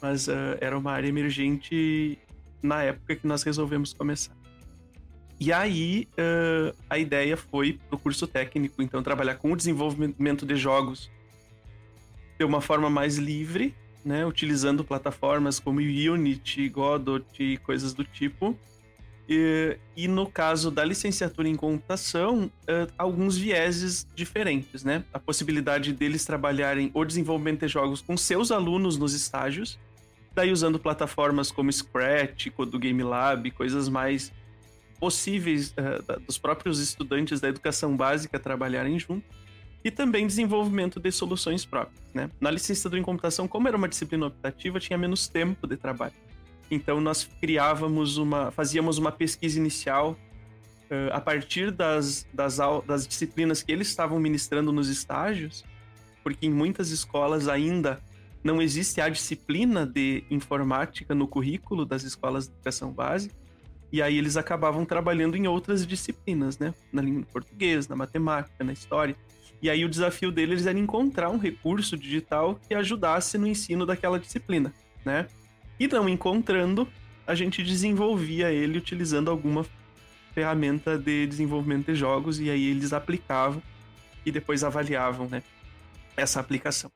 [0.01, 2.19] Mas uh, era uma área emergente
[2.63, 4.35] na época que nós resolvemos começar.
[5.39, 6.09] E aí
[6.91, 11.09] a ideia foi para o curso técnico, então trabalhar com o desenvolvimento de jogos
[12.37, 13.73] de uma forma mais livre,
[14.05, 18.59] né, utilizando plataformas como Unity, Godot e coisas do tipo.
[19.29, 25.05] E, e no caso da licenciatura em computação, uh, alguns vieses diferentes, né?
[25.13, 29.79] A possibilidade deles trabalharem o desenvolvimento de jogos com seus alunos nos estágios,
[30.35, 34.33] daí usando plataformas como Scratch, do Game Lab, coisas mais
[34.99, 39.25] possíveis uh, dos próprios estudantes da educação básica trabalharem junto
[39.85, 42.01] e também desenvolvimento de soluções próprias.
[42.15, 42.31] Né?
[42.41, 46.15] Na licenciatura em computação, como era uma disciplina optativa, tinha menos tempo de trabalho.
[46.71, 50.17] Então nós criávamos uma, fazíamos uma pesquisa inicial
[50.91, 55.65] uh, a partir das, das, das disciplinas que eles estavam ministrando nos estágios,
[56.23, 58.01] porque em muitas escolas ainda
[58.43, 63.35] não existe a disciplina de informática no currículo das escolas de educação básica,
[63.91, 66.75] e aí eles acabavam trabalhando em outras disciplinas, né?
[66.93, 69.17] Na língua português, na matemática, na história.
[69.63, 74.19] E aí o desafio deles era encontrar um recurso digital que ajudasse no ensino daquela
[74.19, 74.73] disciplina,
[75.05, 75.27] né?
[75.79, 76.89] E não encontrando,
[77.27, 79.65] a gente desenvolvia ele utilizando alguma
[80.35, 83.63] ferramenta de desenvolvimento de jogos e aí eles aplicavam
[84.25, 85.43] e depois avaliavam, né?
[86.17, 86.91] Essa aplicação.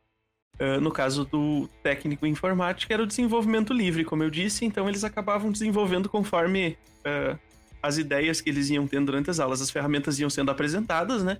[0.60, 4.88] Uh, no caso do técnico em informática, era o desenvolvimento livre, como eu disse, então
[4.88, 7.38] eles acabavam desenvolvendo conforme uh,
[7.82, 9.60] as ideias que eles iam tendo durante as aulas.
[9.60, 11.38] As ferramentas iam sendo apresentadas, né?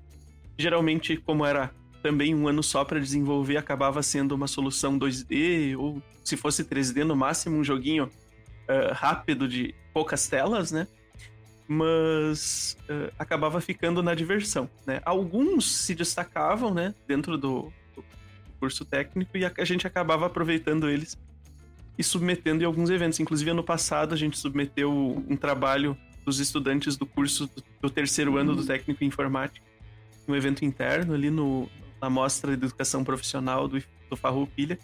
[0.59, 1.73] Geralmente, como era
[2.03, 7.05] também um ano só para desenvolver, acabava sendo uma solução 2D, ou se fosse 3D,
[7.05, 10.89] no máximo um joguinho uh, rápido de poucas telas, né?
[11.69, 15.01] Mas uh, acabava ficando na diversão, né?
[15.05, 18.05] Alguns se destacavam, né, dentro do, do
[18.59, 21.17] curso técnico e a, a gente acabava aproveitando eles
[21.97, 23.21] e submetendo em alguns eventos.
[23.21, 28.37] Inclusive, ano passado, a gente submeteu um trabalho dos estudantes do curso do, do terceiro
[28.37, 29.73] ano do técnico em informática
[30.27, 31.69] um evento interno ali no,
[32.03, 33.81] na mostra de educação profissional do,
[34.11, 34.77] do Farroupilha.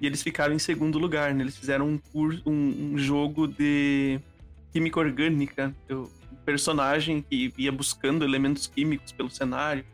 [0.00, 1.42] E eles ficaram em segundo lugar, né?
[1.42, 4.20] Eles fizeram um, curso, um, um jogo de
[4.72, 5.74] química orgânica.
[5.90, 6.08] O
[6.44, 9.84] personagem que ia buscando elementos químicos pelo cenário.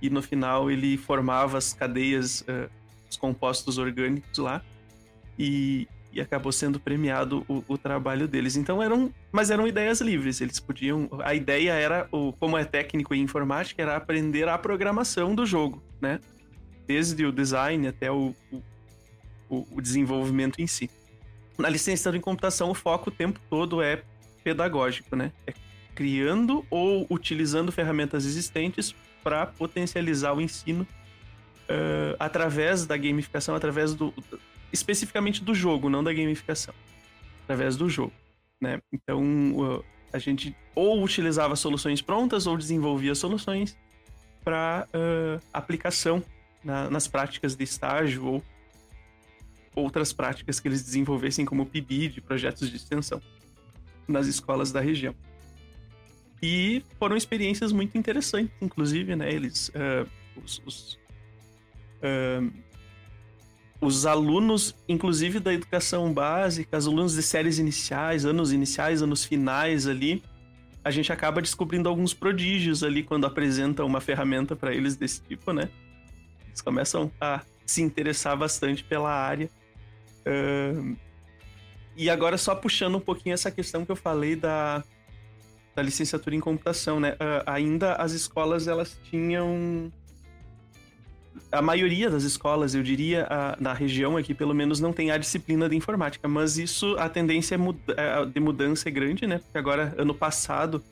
[0.00, 2.70] E no final ele formava as cadeias, uh,
[3.10, 4.62] os compostos orgânicos lá.
[5.38, 8.56] E, e acabou sendo premiado o, o, trabalho deles.
[8.56, 10.40] Então eram, mas eram ideias livres.
[10.40, 15.34] Eles podiam, a ideia era, o, como é técnico em informática, era aprender a programação
[15.34, 16.20] do jogo, né?
[16.86, 18.34] Desde o design até o,
[19.48, 20.90] o, o desenvolvimento em si.
[21.58, 24.02] Na licenciatura em computação, o foco o tempo todo é
[24.44, 25.32] pedagógico, né?
[25.46, 25.54] É
[25.94, 34.12] criando ou utilizando ferramentas existentes para potencializar o ensino uh, através da gamificação, através do,
[34.72, 36.74] especificamente do jogo, não da gamificação,
[37.44, 38.12] através do jogo,
[38.60, 38.80] né?
[38.92, 43.76] Então a gente ou utilizava soluções prontas ou desenvolvia soluções
[44.44, 46.22] para uh, aplicação
[46.62, 48.42] na, nas práticas de estágio ou
[49.74, 53.20] outras práticas que eles desenvolvessem como PIBID, projetos de extensão
[54.06, 55.14] nas escolas da região.
[56.42, 59.32] E foram experiências muito interessantes, inclusive, né?
[59.32, 60.08] Eles, uh,
[60.42, 60.98] os, os
[62.02, 62.52] uh,
[63.82, 69.88] os alunos, inclusive da educação básica, os alunos de séries iniciais, anos iniciais, anos finais
[69.88, 70.22] ali,
[70.84, 75.52] a gente acaba descobrindo alguns prodígios ali quando apresenta uma ferramenta para eles desse tipo,
[75.52, 75.68] né?
[76.46, 79.50] Eles começam a se interessar bastante pela área.
[80.24, 80.96] Uh,
[81.96, 84.84] e agora só puxando um pouquinho essa questão que eu falei da,
[85.74, 87.14] da licenciatura em computação, né?
[87.14, 89.90] Uh, ainda as escolas elas tinham
[91.50, 95.18] a maioria das escolas, eu diria, a, na região aqui, pelo menos, não tem a
[95.18, 96.26] disciplina de informática.
[96.28, 99.38] Mas isso, a tendência é muda, é, de mudança é grande, né?
[99.38, 100.82] Porque agora, ano passado,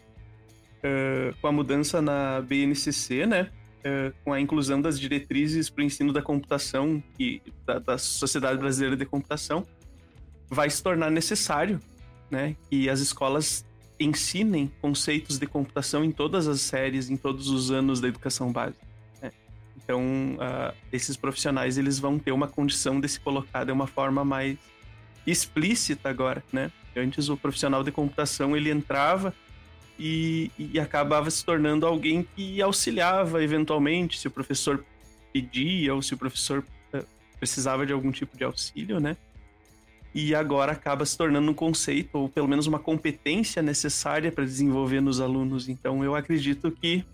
[0.80, 3.50] uh, com a mudança na BNCC, né?
[3.80, 8.58] Uh, com a inclusão das diretrizes para o ensino da computação e da, da, Sociedade
[8.58, 9.66] Brasileira de Computação,
[10.50, 11.80] vai se tornar necessário,
[12.30, 12.54] né?
[12.68, 13.64] Que as escolas
[13.98, 18.89] ensinem conceitos de computação em todas as séries, em todos os anos da educação básica.
[19.90, 24.24] Então, uh, esses profissionais eles vão ter uma condição de se colocar de uma forma
[24.24, 24.56] mais
[25.26, 26.70] explícita agora, né?
[26.96, 29.34] Antes o profissional de computação ele entrava
[29.98, 34.84] e, e acabava se tornando alguém que auxiliava eventualmente, se o professor
[35.32, 36.64] pedia ou se o professor
[36.94, 37.04] uh,
[37.40, 39.16] precisava de algum tipo de auxílio, né?
[40.14, 45.00] E agora acaba se tornando um conceito, ou pelo menos uma competência necessária para desenvolver
[45.00, 45.68] nos alunos.
[45.68, 47.04] Então, eu acredito que,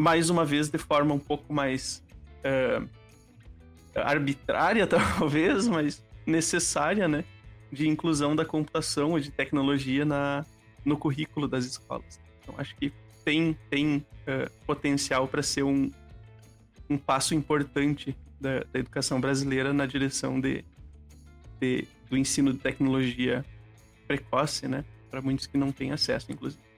[0.00, 2.02] mais uma vez, de forma um pouco mais
[2.38, 2.88] uh,
[3.94, 7.22] arbitrária, talvez, mas necessária, né?
[7.70, 10.46] De inclusão da computação e de tecnologia na,
[10.86, 12.18] no currículo das escolas.
[12.40, 12.90] Então, acho que
[13.26, 15.90] tem, tem uh, potencial para ser um,
[16.88, 20.64] um passo importante da, da, educação brasileira na direção de,
[21.60, 23.44] de, do ensino de tecnologia
[24.08, 24.82] precoce, né?
[25.10, 26.69] Para muitos que não têm acesso, inclusive.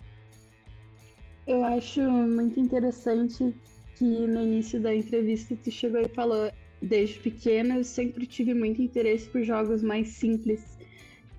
[1.46, 3.54] Eu acho muito interessante
[3.96, 8.82] que no início da entrevista tu chegou e falou desde pequena eu sempre tive muito
[8.82, 10.78] interesse por jogos mais simples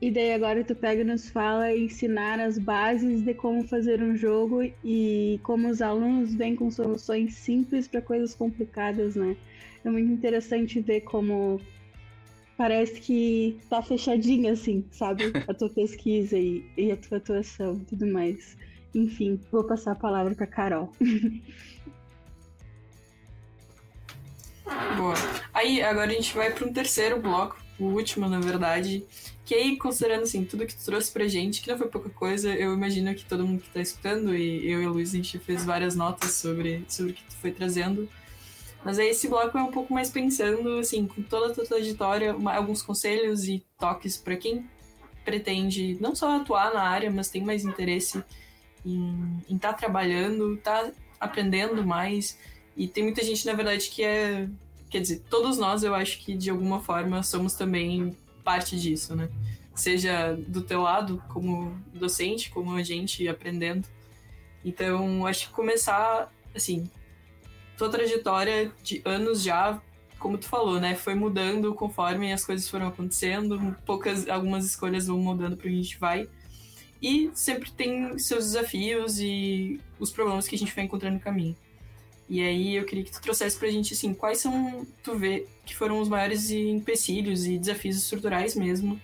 [0.01, 4.17] e daí agora tu pega e nos fala ensinar as bases de como fazer um
[4.17, 9.37] jogo e como os alunos vêm com soluções simples para coisas complicadas, né?
[9.81, 11.61] É muito interessante ver como
[12.57, 15.23] parece que tá fechadinha, assim, sabe?
[15.47, 18.57] A tua pesquisa e, e a tua atuação e tudo mais.
[18.93, 20.91] Enfim, vou passar a palavra para Carol.
[24.97, 25.15] Boa.
[25.53, 29.03] Aí, agora a gente vai para um terceiro bloco, o último, na verdade,
[29.45, 32.53] que aí, considerando assim, tudo que tu trouxe pra gente, que não foi pouca coisa,
[32.53, 35.39] eu imagino que todo mundo que tá escutando, e eu e a Luiz, a gente
[35.39, 38.07] fez várias notas sobre, sobre o que tu foi trazendo.
[38.85, 42.35] Mas aí esse bloco é um pouco mais pensando, assim, com toda a tua trajetória,
[42.35, 44.69] uma, alguns conselhos e toques para quem
[45.23, 48.23] pretende não só atuar na área, mas tem mais interesse
[48.85, 52.37] em estar tá trabalhando, tá aprendendo mais.
[52.75, 54.47] E tem muita gente, na verdade, que é.
[54.89, 59.29] Quer dizer, todos nós, eu acho que de alguma forma somos também parte disso, né?
[59.73, 63.87] Seja do teu lado, como docente, como agente aprendendo.
[64.63, 66.89] Então, acho que começar, assim,
[67.77, 69.81] tua trajetória de anos já,
[70.19, 70.95] como tu falou, né?
[70.95, 75.99] Foi mudando conforme as coisas foram acontecendo, poucas, algumas escolhas vão mudando para a gente
[75.99, 76.29] vai.
[77.03, 81.53] E sempre tem seus desafios e os problemas que a gente vai encontrando no caminho.
[82.29, 85.75] E aí eu queria que tu trouxesse pra gente, assim, quais são, tu vê, que
[85.75, 88.99] foram os maiores empecilhos e desafios estruturais mesmo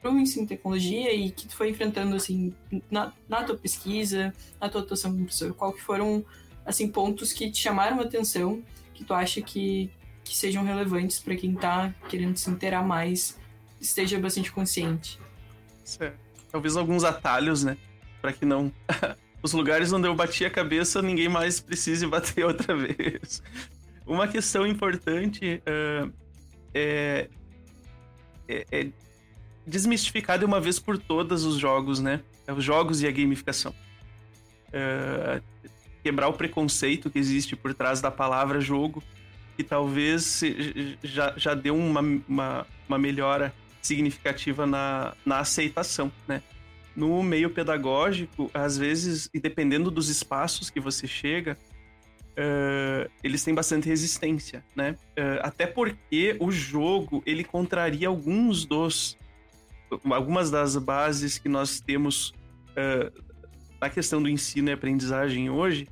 [0.00, 2.54] pro ensino de tecnologia e que tu foi enfrentando, assim,
[2.88, 5.52] na, na tua pesquisa, na tua atuação como professor?
[5.52, 6.24] Qual que foram,
[6.64, 8.62] assim, pontos que te chamaram a atenção,
[8.94, 9.90] que tu acha que,
[10.22, 13.36] que sejam relevantes para quem tá querendo se inteirar mais,
[13.80, 15.18] esteja bastante consciente?
[15.84, 16.25] Certo.
[16.56, 17.76] Talvez alguns atalhos, né?
[18.22, 18.72] Para que não
[19.42, 23.42] os lugares onde eu bati a cabeça, ninguém mais precise bater outra vez.
[24.06, 26.10] Uma questão importante uh,
[26.72, 27.28] é,
[28.48, 28.88] é, é,
[29.66, 32.22] desmistificar de uma vez por todas os jogos, né?
[32.48, 33.74] Os jogos e a gamificação.
[34.68, 35.42] Uh,
[36.02, 39.02] quebrar o preconceito que existe por trás da palavra jogo,
[39.58, 40.40] que talvez
[41.04, 43.52] já, já deu uma, uma, uma melhora
[43.86, 46.42] significativa na, na aceitação, né?
[46.96, 51.56] no meio pedagógico, às vezes, e dependendo dos espaços que você chega,
[52.32, 54.96] uh, eles têm bastante resistência, né?
[55.10, 59.16] Uh, até porque o jogo, ele contraria alguns dos...
[60.10, 63.22] Algumas das bases que nós temos uh,
[63.80, 65.86] na questão do ensino e aprendizagem hoje,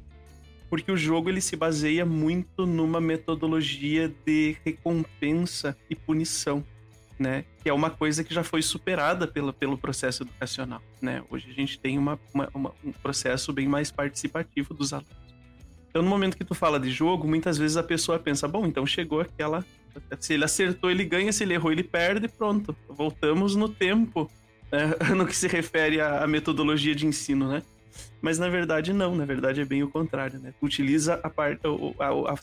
[0.69, 6.65] porque o jogo ele se baseia muito numa metodologia de recompensa e punição
[7.19, 7.45] né?
[7.63, 11.23] Que é uma coisa que já foi superada pelo, pelo processo educacional, né?
[11.31, 15.25] Hoje a gente tem uma, uma, uma, um processo bem mais participativo dos alunos.
[15.89, 18.85] Então, no momento que tu fala de jogo, muitas vezes a pessoa pensa, bom, então
[18.85, 19.65] chegou aquela...
[20.19, 22.77] Se ele acertou, ele ganha, se ele errou, ele perde, pronto.
[22.89, 24.29] Voltamos no tempo,
[24.73, 24.93] né?
[25.15, 27.63] no que se refere à metodologia de ensino, né?
[28.21, 30.55] Mas na verdade não, na verdade é bem o contrário, né?
[30.61, 31.31] Utiliza a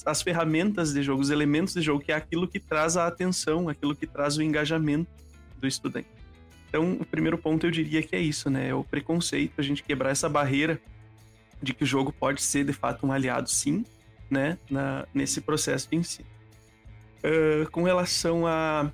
[0.06, 3.68] as ferramentas de jogo, os elementos de jogo, que é aquilo que traz a atenção,
[3.68, 5.10] aquilo que traz o engajamento
[5.58, 6.08] do estudante.
[6.70, 8.70] Então, o primeiro ponto eu diria que é isso, né?
[8.70, 10.80] É o preconceito, a gente quebrar essa barreira
[11.62, 13.84] de que o jogo pode ser de fato um aliado, sim,
[14.30, 14.58] né?
[14.70, 16.28] Na, nesse processo de ensino.
[17.18, 18.92] Uh, com relação a,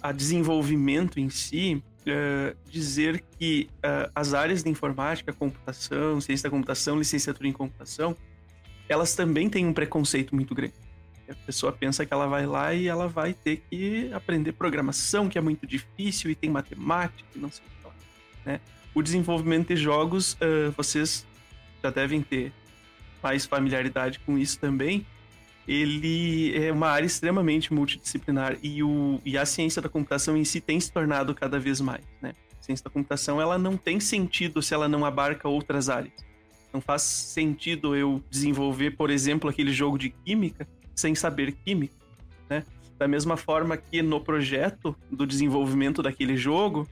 [0.00, 6.50] a desenvolvimento em si, uh, dizer que uh, as áreas de informática, computação, ciência da
[6.50, 8.16] computação, licenciatura em computação,
[8.88, 10.74] elas também têm um preconceito muito grande.
[11.28, 15.36] A pessoa pensa que ela vai lá e ela vai ter que aprender programação, que
[15.36, 17.96] é muito difícil, e tem matemática, e não sei o que.
[18.48, 18.60] Né?
[18.94, 21.26] O desenvolvimento de jogos, uh, vocês
[21.82, 22.52] já devem ter
[23.22, 25.04] mais familiaridade com isso também,
[25.66, 30.60] ele é uma área extremamente multidisciplinar e, o, e a ciência da computação em si
[30.60, 32.32] tem se tornado cada vez mais, né?
[32.66, 36.14] ciência da computação, ela não tem sentido se ela não abarca outras áreas.
[36.72, 41.94] Não faz sentido eu desenvolver, por exemplo, aquele jogo de química sem saber química,
[42.50, 42.64] né?
[42.98, 46.88] Da mesma forma que no projeto do desenvolvimento daquele jogo,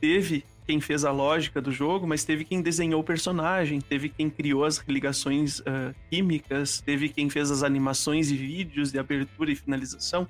[0.00, 4.28] teve quem fez a lógica do jogo, mas teve quem desenhou o personagem, teve quem
[4.28, 9.54] criou as ligações uh, químicas, teve quem fez as animações e vídeos de abertura e
[9.54, 10.28] finalização.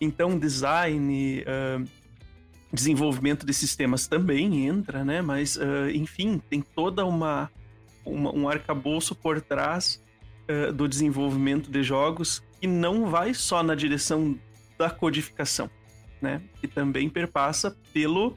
[0.00, 1.88] Então, design, uh,
[2.72, 5.20] desenvolvimento de sistemas também entra, né?
[5.20, 7.50] Mas, uh, enfim, tem toda uma,
[8.04, 10.00] uma um arcabouço por trás
[10.74, 14.38] do desenvolvimento de jogos que não vai só na direção
[14.76, 15.70] da codificação,
[16.20, 16.42] né?
[16.60, 18.36] Que também perpassa pelo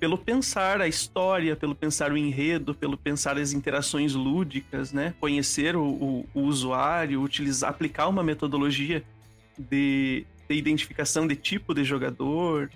[0.00, 5.14] pelo pensar a história, pelo pensar o enredo, pelo pensar as interações lúdicas, né?
[5.20, 9.04] Conhecer o, o, o usuário, utilizar, aplicar uma metodologia
[9.58, 12.70] de, de, identificação de tipo de jogador,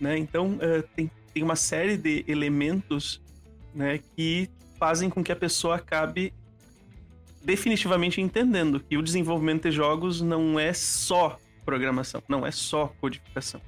[0.00, 0.16] né?
[0.16, 3.20] Então uh, tem, tem uma série de elementos,
[3.74, 4.00] né?
[4.16, 4.48] Que
[4.78, 6.32] fazem com que a pessoa acabe
[7.44, 13.60] definitivamente entendendo que o desenvolvimento de jogos não é só programação, não é só codificação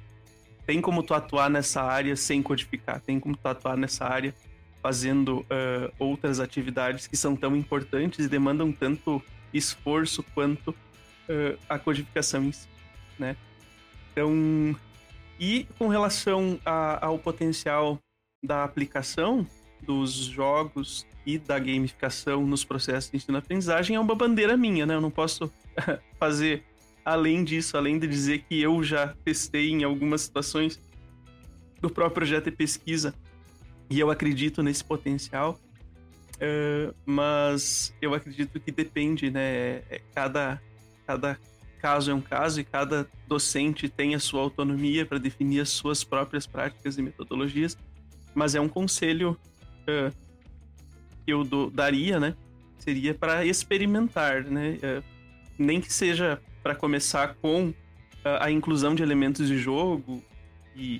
[0.65, 4.33] tem como tu atuar nessa área sem codificar, tem como tu atuar nessa área
[4.81, 9.21] fazendo uh, outras atividades que são tão importantes e demandam tanto
[9.53, 12.67] esforço quanto uh, a codificação em si,
[13.17, 13.35] né?
[14.11, 14.75] Então,
[15.39, 17.99] e com relação a, ao potencial
[18.43, 19.45] da aplicação
[19.81, 24.93] dos jogos e da gamificação nos processos de ensino-aprendizagem é uma bandeira minha, né?
[24.93, 25.51] Eu não posso
[26.19, 26.63] fazer
[27.05, 30.81] além disso, além de dizer que eu já testei em algumas situações
[31.79, 33.13] do próprio projeto de pesquisa
[33.87, 35.59] e eu acredito nesse potencial,
[36.37, 39.83] uh, mas eu acredito que depende, né?
[39.89, 40.59] É, cada,
[41.05, 41.39] cada
[41.79, 46.03] caso é um caso e cada docente tem a sua autonomia para definir as suas
[46.03, 47.77] próprias práticas e metodologias,
[48.33, 49.37] mas é um conselho
[49.81, 50.11] uh,
[51.23, 52.35] que eu do, daria, né?
[52.79, 54.79] Seria para experimentar, né?
[54.81, 55.03] Uh,
[55.59, 57.71] nem que seja para começar com
[58.23, 60.19] a, a inclusão de elementos de jogo
[60.75, 60.99] e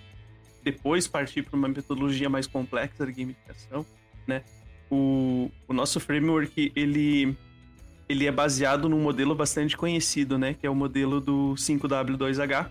[0.63, 3.84] depois partir para uma metodologia mais complexa de gamificação,
[4.28, 4.43] né?
[4.91, 7.36] O, o nosso framework, ele,
[8.07, 10.53] ele é baseado num modelo bastante conhecido, né?
[10.53, 12.70] Que é o modelo do 5W2H.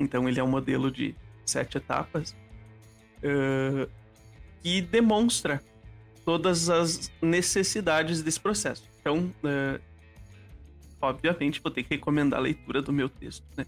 [0.00, 1.14] Então, ele é um modelo de
[1.46, 2.34] sete etapas
[3.22, 3.88] uh,
[4.60, 5.62] que demonstra
[6.24, 8.82] todas as necessidades desse processo.
[9.00, 9.91] Então, uh,
[11.02, 13.66] obviamente vou ter que recomendar a leitura do meu texto, né?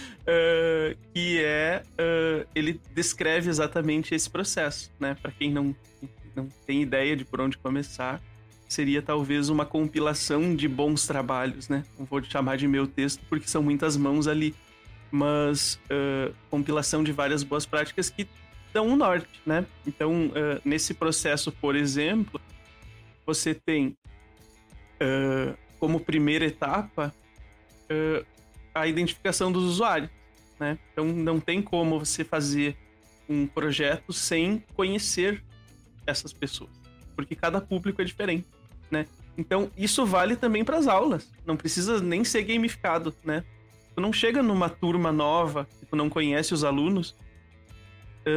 [0.00, 5.16] uh, que é uh, ele descreve exatamente esse processo, né?
[5.20, 5.74] Para quem não,
[6.34, 8.20] não tem ideia de por onde começar,
[8.68, 11.84] seria talvez uma compilação de bons trabalhos, né?
[11.98, 14.54] Não vou chamar de meu texto porque são muitas mãos ali,
[15.10, 18.28] mas uh, compilação de várias boas práticas que
[18.74, 19.64] dão um norte, né?
[19.86, 20.30] Então,
[20.62, 22.38] nesse processo, por exemplo,
[23.24, 23.96] você tem
[25.78, 27.14] como primeira etapa
[27.90, 28.26] uh,
[28.74, 30.10] a identificação dos usuários.
[30.58, 30.78] Né?
[30.92, 32.76] Então não tem como você fazer
[33.28, 35.42] um projeto sem conhecer
[36.06, 36.70] essas pessoas,
[37.14, 38.46] porque cada público é diferente,
[38.90, 39.06] né?
[39.36, 41.30] Então isso vale também para as aulas.
[41.44, 43.44] Não precisa nem ser gamificado, né?
[43.94, 47.14] Tu não chega numa turma nova que tu não conhece os alunos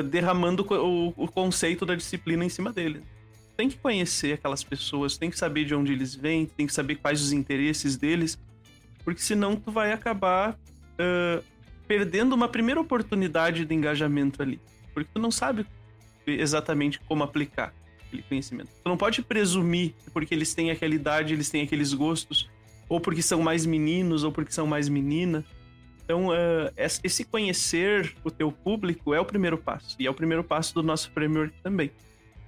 [0.10, 3.04] derramando o, o, conceito da disciplina em cima deles
[3.62, 6.96] tem que conhecer aquelas pessoas, tem que saber de onde eles vêm, tem que saber
[6.96, 8.36] quais os interesses deles,
[9.06, 11.44] porque senão tu vai acabar uh,
[11.88, 14.60] perdendo uma primeira oportunidade de engajamento ali,
[14.96, 15.68] porque tu não sabe
[16.26, 17.72] exatamente como aplicar
[18.08, 18.70] aquele conhecimento.
[18.84, 22.50] Tu não pode presumir porque eles têm aquela idade, eles têm aqueles gostos,
[22.90, 25.46] ou porque são mais meninos, ou porque são mais menina.
[26.04, 30.44] Então, uh, esse conhecer o teu público é o primeiro passo, e é o primeiro
[30.44, 31.92] passo do nosso framework também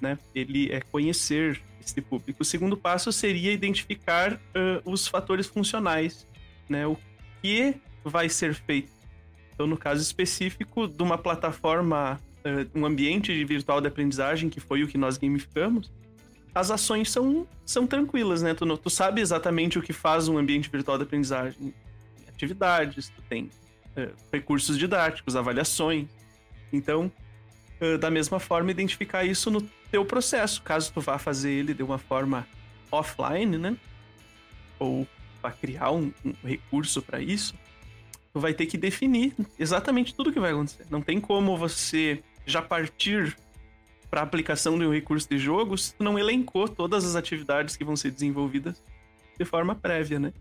[0.03, 0.19] né?
[0.35, 2.43] Ele é conhecer esse público.
[2.43, 4.39] O segundo passo seria identificar uh,
[4.85, 6.27] os fatores funcionais,
[6.69, 6.85] né?
[6.85, 6.97] O
[7.41, 8.91] que vai ser feito.
[9.53, 14.83] Então, no caso específico de uma plataforma, uh, um ambiente virtual de aprendizagem, que foi
[14.83, 15.89] o que nós gamificamos,
[16.53, 18.53] as ações são, são tranquilas, né?
[18.53, 21.73] Tu, tu sabe exatamente o que faz um ambiente virtual de aprendizagem.
[22.17, 23.45] Tem atividades, tu tem
[23.97, 26.07] uh, recursos didáticos, avaliações.
[26.73, 27.09] Então,
[27.99, 29.61] da mesma forma, identificar isso no
[29.91, 32.47] teu processo, caso tu vá fazer ele de uma forma
[32.91, 33.77] offline, né?
[34.79, 35.07] Ou
[35.41, 37.53] para criar um, um recurso para isso,
[38.33, 40.85] tu vai ter que definir exatamente tudo que vai acontecer.
[40.89, 43.37] Não tem como você já partir
[44.09, 47.83] para aplicação de um recurso de jogo se tu não elencou todas as atividades que
[47.83, 48.81] vão ser desenvolvidas
[49.37, 50.33] de forma prévia, né?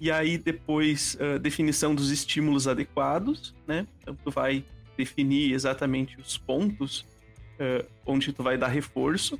[0.00, 3.86] E aí depois uh, definição dos estímulos adequados, né?
[4.00, 4.64] Então tu vai
[4.96, 7.06] definir exatamente os pontos
[7.58, 9.38] uh, onde tu vai dar reforço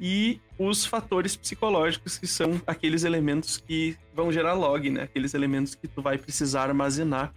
[0.00, 5.02] e os fatores psicológicos que são aqueles elementos que vão gerar log, né?
[5.02, 7.32] Aqueles elementos que tu vai precisar armazenar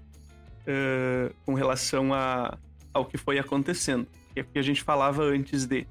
[0.62, 2.58] uh, com relação a,
[2.94, 4.08] ao que foi acontecendo.
[4.34, 5.88] Que é o que a gente falava antes de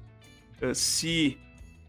[0.61, 1.37] uh, se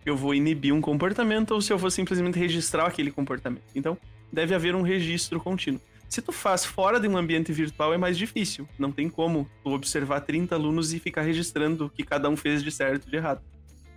[0.06, 3.64] eu vou inibir um comportamento ou se eu vou simplesmente registrar aquele comportamento.
[3.74, 3.98] Então,
[4.32, 5.80] deve haver um registro contínuo.
[6.08, 8.66] Se tu faz fora de um ambiente virtual é mais difícil.
[8.78, 12.62] Não tem como tu observar 30 alunos e ficar registrando o que cada um fez
[12.62, 13.42] de certo e de errado.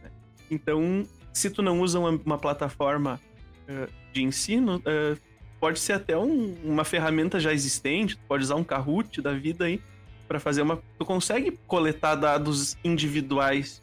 [0.03, 0.11] Né?
[0.49, 3.19] Então, se tu não usa uma, uma plataforma
[3.63, 5.17] uh, de ensino, uh,
[5.57, 9.65] pode ser até um, uma ferramenta já existente, tu pode usar um Kahoot da vida
[9.65, 9.81] aí
[10.27, 10.81] para fazer uma...
[10.97, 13.81] Tu consegue coletar dados individuais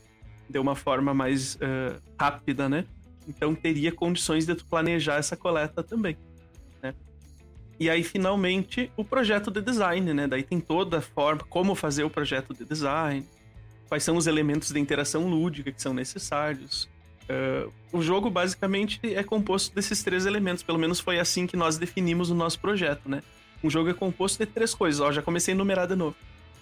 [0.49, 2.85] de uma forma mais uh, rápida, né?
[3.27, 6.17] Então teria condições de tu planejar essa coleta também.
[7.81, 10.27] E aí, finalmente, o projeto de design, né?
[10.27, 13.25] Daí tem toda a forma, como fazer o projeto de design,
[13.89, 16.89] quais são os elementos de interação lúdica que são necessários.
[17.31, 20.63] Uh, o jogo, basicamente, é composto desses três elementos.
[20.63, 23.23] Pelo menos foi assim que nós definimos o nosso projeto, né?
[23.63, 25.01] Um jogo é composto de três coisas.
[25.01, 26.17] Ó, já comecei a enumerar de novo.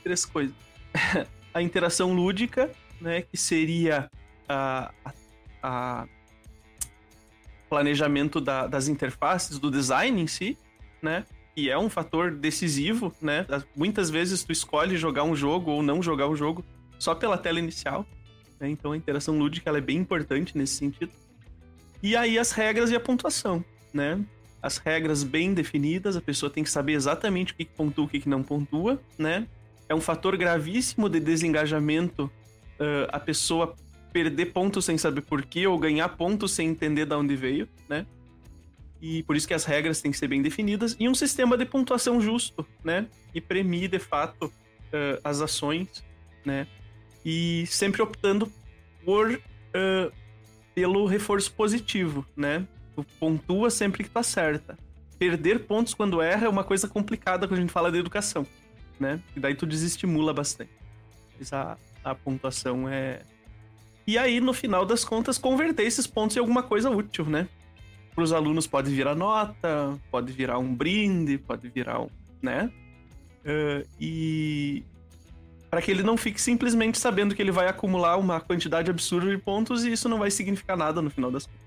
[0.05, 0.55] Três coisas.
[1.55, 3.23] a interação lúdica, né?
[3.23, 4.11] Que seria
[4.47, 5.13] a, a,
[5.63, 6.09] a
[7.71, 10.59] planejamento da, das interfaces, do design em si
[11.07, 11.25] né?
[11.57, 13.47] E é um fator decisivo, né?
[13.75, 16.65] Muitas vezes tu escolhe jogar um jogo ou não jogar o jogo
[16.99, 18.05] só pela tela inicial.
[18.61, 18.69] Né?
[18.69, 21.13] Então a interação lúdica é bem importante nesse sentido.
[22.03, 24.21] E aí as regras e a pontuação, né?
[24.61, 28.21] As regras bem definidas, a pessoa tem que saber exatamente o que pontua e o
[28.21, 29.47] que não pontua, né?
[29.89, 33.75] É um fator gravíssimo de desengajamento uh, a pessoa
[34.13, 38.05] perder pontos sem saber porquê ou ganhar pontos sem entender de onde veio, né?
[39.09, 41.65] E por isso que as regras têm que ser bem definidas, e um sistema de
[41.65, 43.07] pontuação justo, né?
[43.33, 46.05] Que premie, de fato, uh, as ações,
[46.45, 46.67] né?
[47.25, 48.51] E sempre optando
[49.05, 50.13] por uh,
[50.75, 52.67] pelo reforço positivo, né?
[52.97, 54.77] Tu pontua sempre que tu acerta.
[55.21, 58.45] Perder pontos quando erra é uma coisa complicada quando a gente fala de educação,
[58.99, 59.21] né?
[59.37, 60.73] E daí tu desestimula bastante.
[61.39, 63.23] Mas a, a pontuação é...
[64.05, 67.49] E aí, no final das contas, converter esses pontos em alguma coisa útil, né?
[68.17, 72.09] Para os alunos pode virar nota, pode virar um brinde, pode virar um,
[72.41, 72.73] né?
[73.45, 74.83] Uh, e
[75.71, 79.37] para que ele não fique simplesmente sabendo que ele vai acumular uma quantidade absurda de
[79.37, 81.61] pontos e isso não vai significar nada no final das contas.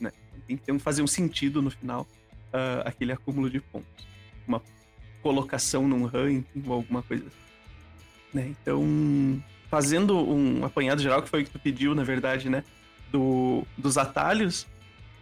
[0.00, 0.10] Né?
[0.48, 2.02] Tem que ter, fazer um sentido no final
[2.48, 4.08] uh, aquele acúmulo de pontos.
[4.48, 4.60] Uma
[5.22, 7.36] colocação num ranking ou alguma coisa assim.
[8.34, 8.56] Né?
[8.60, 12.64] Então, fazendo um apanhado geral, que foi o que tu pediu, na verdade, né?
[13.12, 14.66] Do, dos atalhos,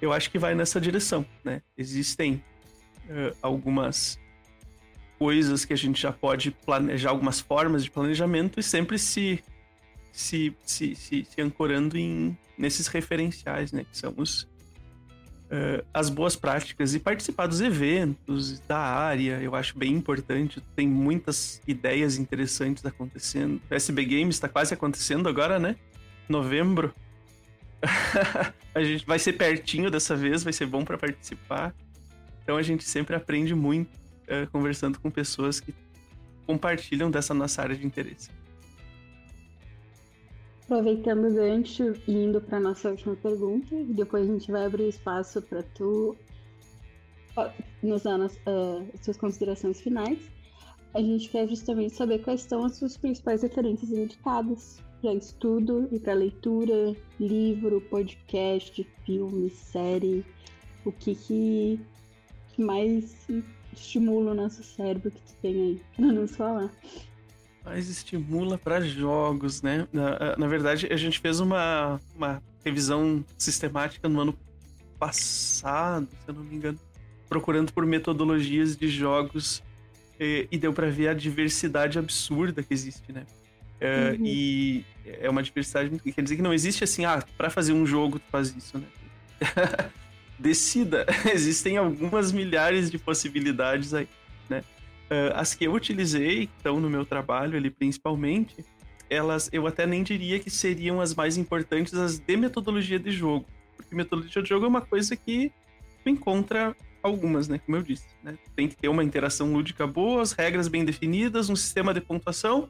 [0.01, 1.63] eu acho que vai nessa direção, né?
[1.77, 2.43] Existem
[3.07, 4.19] uh, algumas
[5.19, 9.43] coisas que a gente já pode planejar, algumas formas de planejamento e sempre se
[10.19, 13.85] se, se, se, se ancorando em, nesses referenciais, né?
[13.85, 19.79] Que são os, uh, as boas práticas e participar dos eventos da área, eu acho
[19.79, 20.61] bem importante.
[20.75, 23.63] Tem muitas ideias interessantes acontecendo.
[23.71, 25.77] O SB Games está quase acontecendo agora, né?
[26.29, 26.93] Novembro.
[28.75, 31.75] a gente vai ser pertinho dessa vez, vai ser bom para participar.
[32.43, 35.75] Então a gente sempre aprende muito uh, conversando com pessoas que
[36.47, 38.31] compartilham dessa nossa área de interesse.
[40.65, 45.41] Aproveitando o gancho e indo para nossa última pergunta, depois a gente vai abrir espaço
[45.43, 46.17] para tu
[47.83, 50.19] nos dar nas, uh, suas considerações finais.
[50.95, 55.99] A gente quer justamente saber quais são as suas principais referências indicadas para estudo e
[55.99, 60.25] para leitura, livro, podcast, filme, série,
[60.85, 61.81] o que, que,
[62.57, 63.27] mais
[63.73, 66.71] estimula o nosso cérebro que tu tem aí para nos falar.
[67.65, 69.87] Mais estimula para jogos, né?
[69.93, 74.39] Na, na verdade, a gente fez uma, uma revisão sistemática no ano
[74.99, 76.79] passado, se eu não me engano,
[77.29, 79.63] procurando por metodologias de jogos
[80.19, 83.25] e, e deu para ver a diversidade absurda que existe, né?
[83.81, 84.27] É, uhum.
[84.27, 86.03] E é uma diversidade muito.
[86.03, 88.87] Quer dizer que não existe assim, ah, pra fazer um jogo tu faz isso, né?
[90.39, 91.07] Decida.
[91.33, 94.09] Existem algumas milhares de possibilidades aí,
[94.49, 94.63] né?
[95.11, 98.65] Uh, as que eu utilizei, então, no meu trabalho ali principalmente,
[99.09, 103.47] elas eu até nem diria que seriam as mais importantes, as de metodologia de jogo.
[103.77, 105.51] Porque metodologia de jogo é uma coisa que
[106.03, 107.59] tu encontra algumas, né?
[107.59, 108.37] Como eu disse, né?
[108.55, 112.69] Tem que ter uma interação lúdica boa, as regras bem definidas, um sistema de pontuação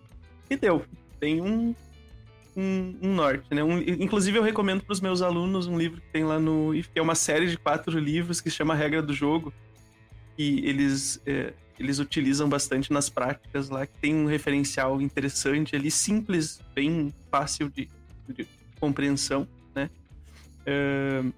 [0.51, 0.85] e deu.
[1.21, 1.75] Tem um,
[2.57, 3.63] um, um norte, né?
[3.63, 6.89] Um, inclusive, eu recomendo para os meus alunos um livro que tem lá no IF,
[6.91, 9.53] que é uma série de quatro livros que chama Regra do Jogo.
[10.37, 15.91] E eles é, eles utilizam bastante nas práticas lá, que tem um referencial interessante ali,
[15.91, 17.89] simples, bem fácil de,
[18.29, 18.47] de
[18.81, 19.89] compreensão, né?
[20.67, 21.33] Uh,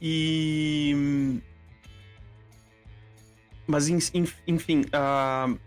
[0.00, 1.40] e
[3.66, 5.58] mas enfim, uh,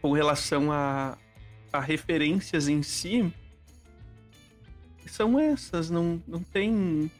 [0.00, 1.16] com relação a,
[1.72, 3.32] a referências em si,
[5.06, 7.10] são essas, não, não tem.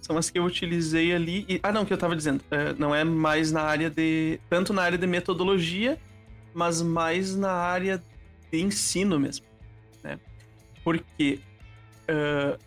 [0.00, 1.44] São as que eu utilizei ali.
[1.48, 2.42] E, ah, não, que eu tava dizendo.
[2.50, 4.38] É, não é mais na área de.
[4.48, 5.98] Tanto na área de metodologia,
[6.52, 8.02] mas mais na área
[8.50, 9.44] de ensino mesmo.
[10.02, 10.18] Né?
[10.82, 11.40] Porque
[12.08, 12.58] uh,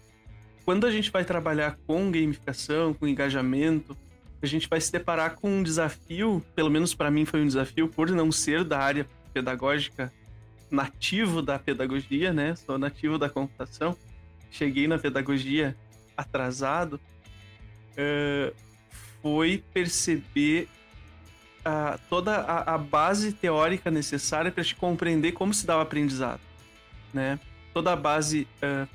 [0.65, 3.95] quando a gente vai trabalhar com gamificação, com engajamento,
[4.41, 7.87] a gente vai se deparar com um desafio, pelo menos para mim foi um desafio,
[7.87, 9.07] por não ser da área
[9.37, 10.11] pedagógica
[10.69, 12.55] nativo da pedagogia, né?
[12.55, 13.95] Sou nativo da computação
[14.51, 15.75] cheguei na pedagogia
[16.15, 16.99] atrasado,
[17.93, 18.55] uh,
[19.21, 20.67] foi perceber
[21.59, 26.41] uh, toda a, a, base teórica necessária para te compreender como se dá o aprendizado,
[27.13, 27.39] né?
[27.73, 28.87] Toda a base uh,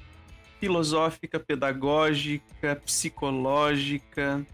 [0.59, 4.44] filosófica, pedagógica, psicológica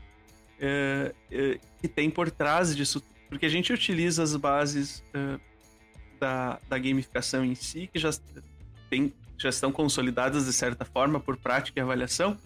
[1.80, 5.04] que tem por trás disso, porque a gente utiliza as bases
[6.18, 8.10] da, da gamificação em si, que já
[8.90, 12.36] tem já estão consolidadas de certa forma por prática e avaliação.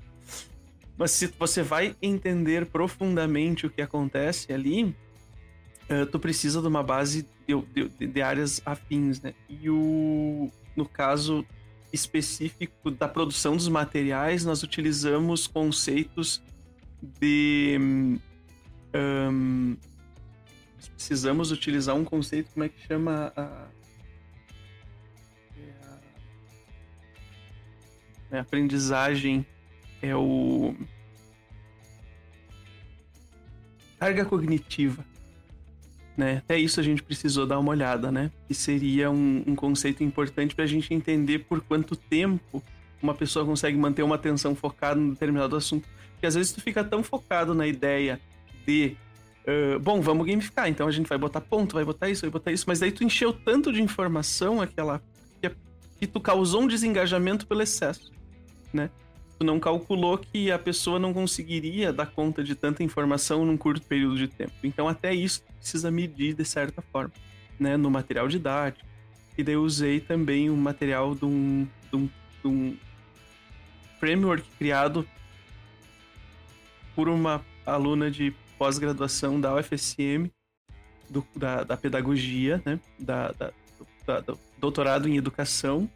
[0.97, 6.83] Mas se você vai entender profundamente o que acontece ali, uh, tu precisa de uma
[6.83, 9.35] base de, de, de, áreas afins, né?
[9.49, 11.45] E o, no caso
[11.93, 16.43] específico da produção dos materiais, nós utilizamos conceitos
[17.03, 18.19] de.
[18.95, 19.77] Um,
[20.89, 23.33] precisamos utilizar um conceito, como é que chama?
[23.37, 23.67] A,
[28.33, 28.41] né?
[28.41, 29.47] Aprendizagem
[30.01, 30.75] é o.
[34.01, 35.05] Carga cognitiva.
[36.17, 36.39] Né?
[36.39, 38.31] Até isso a gente precisou dar uma olhada, né?
[38.49, 42.63] Que seria um, um conceito importante para a gente entender por quanto tempo
[43.01, 45.89] uma pessoa consegue manter uma atenção focada em determinado assunto.
[46.13, 48.21] Porque às vezes tu fica tão focado na ideia
[48.67, 48.97] de
[49.47, 52.53] Uh, bom, vamos gamificar, então a gente vai botar ponto, vai botar isso, vai botar
[52.53, 55.03] isso, mas daí tu encheu tanto de informação aquela
[55.41, 55.51] que,
[55.99, 58.13] que tu causou um desengajamento pelo excesso
[58.73, 58.91] né?
[59.39, 63.83] Tu não calculou que a pessoa não conseguiria dar conta de tanta informação num curto
[63.83, 64.53] período de tempo.
[64.63, 67.13] Então, até isso precisa medir de certa forma,
[67.59, 67.77] né?
[67.77, 68.89] No material didático.
[69.37, 72.07] E daí eu usei também um material de um, de um,
[72.43, 72.77] de um
[73.99, 75.07] framework criado
[76.95, 80.31] por uma aluna de pós-graduação da UFSM,
[81.11, 82.79] do, da, da, pedagogia, né?
[82.97, 83.53] Da, da,
[84.07, 85.91] da, do doutorado em educação,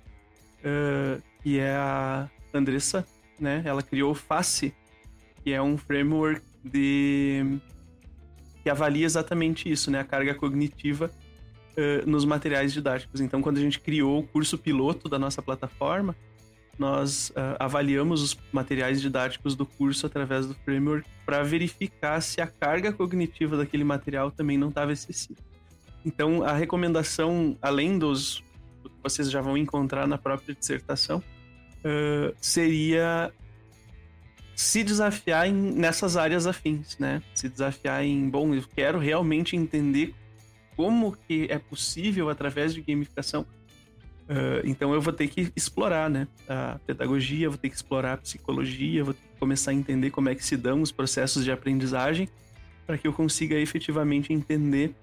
[0.65, 3.07] uh, que é a Andressa,
[3.39, 3.63] né?
[3.65, 4.75] Ela criou o FACE,
[5.45, 7.61] que é um framework de
[8.65, 10.01] que avalia exatamente isso, né?
[10.01, 13.21] A carga cognitiva uh, nos materiais didáticos.
[13.21, 16.17] Então, quando a gente criou o curso piloto da nossa plataforma,
[16.79, 22.47] nós uh, avaliamos os materiais didáticos do curso através do framework para verificar se a
[22.47, 25.41] carga cognitiva daquele material também não estava excessiva.
[26.05, 28.45] Então, a recomendação, além dos
[28.83, 33.33] que vocês já vão encontrar na própria dissertação, uh, seria
[34.55, 37.23] se desafiar em, nessas áreas afins, né?
[37.35, 40.15] Se desafiar em, bom, eu quero realmente entender
[40.77, 43.47] como que é possível através de gamificação.
[44.29, 46.27] Uh, então eu vou ter que explorar, né?
[46.49, 50.29] A pedagogia, vou ter que explorar a psicologia, vou ter que começar a entender como
[50.29, 52.29] é que se dão os processos de aprendizagem
[52.87, 54.95] para que eu consiga efetivamente entender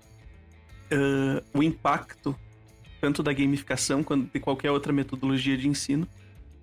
[0.91, 2.36] uh, o impacto
[3.00, 6.08] tanto da gamificação quanto de qualquer outra metodologia de ensino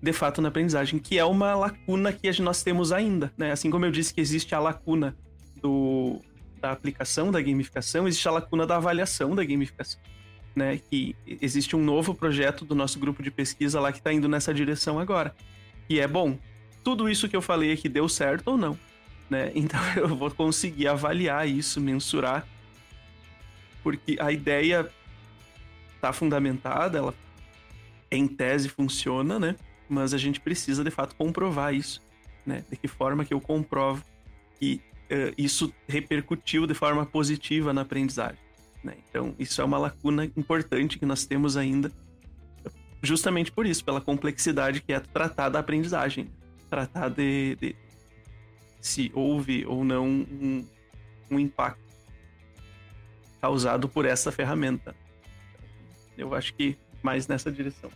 [0.01, 3.51] de fato na aprendizagem, que é uma lacuna que nós temos ainda, né?
[3.51, 5.15] Assim como eu disse que existe a lacuna
[5.61, 6.19] do,
[6.59, 10.01] da aplicação da gamificação, existe a lacuna da avaliação da gamificação,
[10.55, 10.77] né?
[10.77, 14.53] Que existe um novo projeto do nosso grupo de pesquisa lá que está indo nessa
[14.53, 15.35] direção agora.
[15.89, 16.37] E é bom,
[16.83, 18.77] tudo isso que eu falei aqui deu certo ou não,
[19.29, 19.51] né?
[19.55, 22.47] Então eu vou conseguir avaliar isso, mensurar,
[23.83, 24.87] porque a ideia
[25.95, 27.13] está fundamentada, ela
[28.09, 29.55] em tese funciona, né?
[29.91, 32.01] mas a gente precisa de fato comprovar isso,
[32.45, 32.63] né?
[32.69, 34.03] De que forma que eu comprovo
[34.57, 38.39] que uh, isso repercutiu de forma positiva na aprendizagem,
[38.83, 38.95] né?
[39.09, 41.91] Então, isso é uma lacuna importante que nós temos ainda,
[43.01, 46.29] justamente por isso, pela complexidade que é tratar da aprendizagem,
[46.69, 47.75] tratar de, de
[48.79, 50.67] se houve ou não um,
[51.29, 51.81] um impacto
[53.39, 54.95] causado por essa ferramenta.
[56.17, 57.89] Eu acho que mais nessa direção.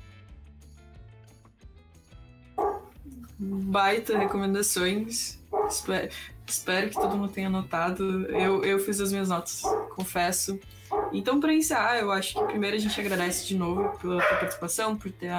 [3.40, 5.40] baita recomendações.
[5.70, 6.10] Espero,
[6.48, 8.26] espero que todo mundo tenha notado.
[8.28, 9.62] Eu, eu fiz as minhas notas,
[9.95, 10.60] confesso.
[11.12, 14.98] Então, para encerrar, eu acho que primeiro a gente agradece de novo pela tua participação,
[14.98, 15.32] por ter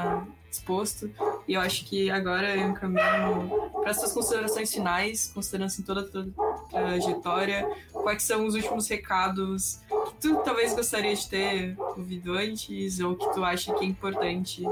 [0.50, 1.10] exposto.
[1.46, 6.00] E eu acho que agora eu encaminho para as suas considerações finais, considerando assim, toda
[6.00, 6.26] a tua
[6.70, 7.68] trajetória.
[7.92, 13.32] Quais são os últimos recados que tu talvez gostaria de ter ouvido antes ou que
[13.32, 14.64] tu acha que é importante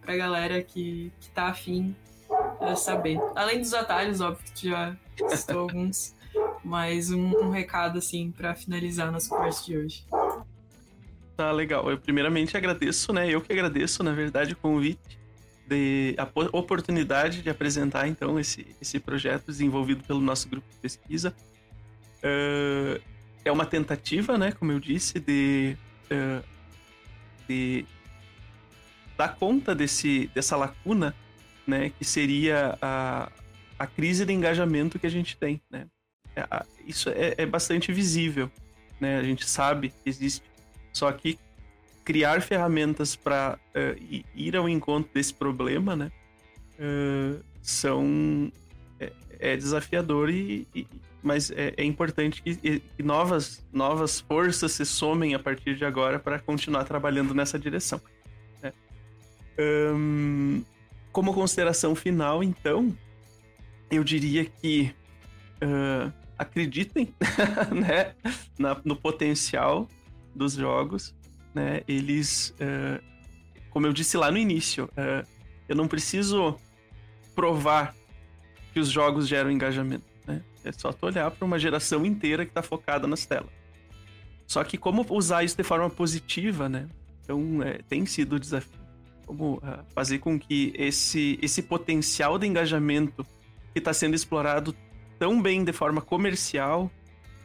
[0.00, 1.94] para a galera que, que tá afim
[2.60, 3.18] uh, saber?
[3.34, 4.96] Além dos atalhos, óbvio que tu já
[5.36, 6.17] citou alguns.
[6.68, 10.04] Mas um, um recado, assim, para finalizar nossa conversa de hoje.
[11.34, 11.90] Tá legal.
[11.90, 13.26] Eu primeiramente agradeço, né?
[13.26, 15.18] Eu que agradeço, na verdade, o convite,
[15.66, 21.34] de, a oportunidade de apresentar, então, esse, esse projeto desenvolvido pelo nosso grupo de pesquisa.
[22.18, 23.00] Uh,
[23.42, 25.74] é uma tentativa, né, como eu disse, de,
[26.12, 26.44] uh,
[27.48, 27.86] de
[29.16, 31.14] dar conta desse, dessa lacuna,
[31.66, 33.32] né, que seria a,
[33.78, 35.86] a crise de engajamento que a gente tem, né.
[36.38, 38.50] É, isso é, é bastante visível,
[39.00, 40.42] né, a gente sabe que existe
[40.92, 41.38] só que
[42.04, 43.78] criar ferramentas para uh,
[44.10, 46.10] eh, ir ao encontro desse problema, né,
[46.78, 48.50] uh, são
[48.98, 50.86] é, é desafiador e, e
[51.22, 56.18] mas é, é importante que, que, novas novas forças se somem a partir de agora
[56.18, 58.00] para continuar trabalhando nessa direção.
[58.62, 58.72] Né?
[59.58, 60.62] Um,
[61.10, 62.96] como consideração final, então,
[63.90, 64.94] eu diria que
[65.62, 67.12] uh, acreditem
[67.74, 68.14] né,
[68.58, 69.88] na, no potencial
[70.34, 71.14] dos jogos,
[71.54, 71.82] né?
[71.88, 73.02] Eles, uh,
[73.70, 75.26] como eu disse lá no início, uh,
[75.68, 76.56] eu não preciso
[77.34, 77.94] provar
[78.72, 80.42] que os jogos geram engajamento, né?
[80.64, 83.50] É só tu olhar para uma geração inteira que está focada nas telas.
[84.46, 86.88] Só que como usar isso de forma positiva, né?
[87.22, 88.78] Então é, tem sido o desafio.
[89.26, 93.26] Como uh, fazer com que esse, esse potencial de engajamento
[93.74, 94.74] que está sendo explorado
[95.18, 96.90] tão bem de forma comercial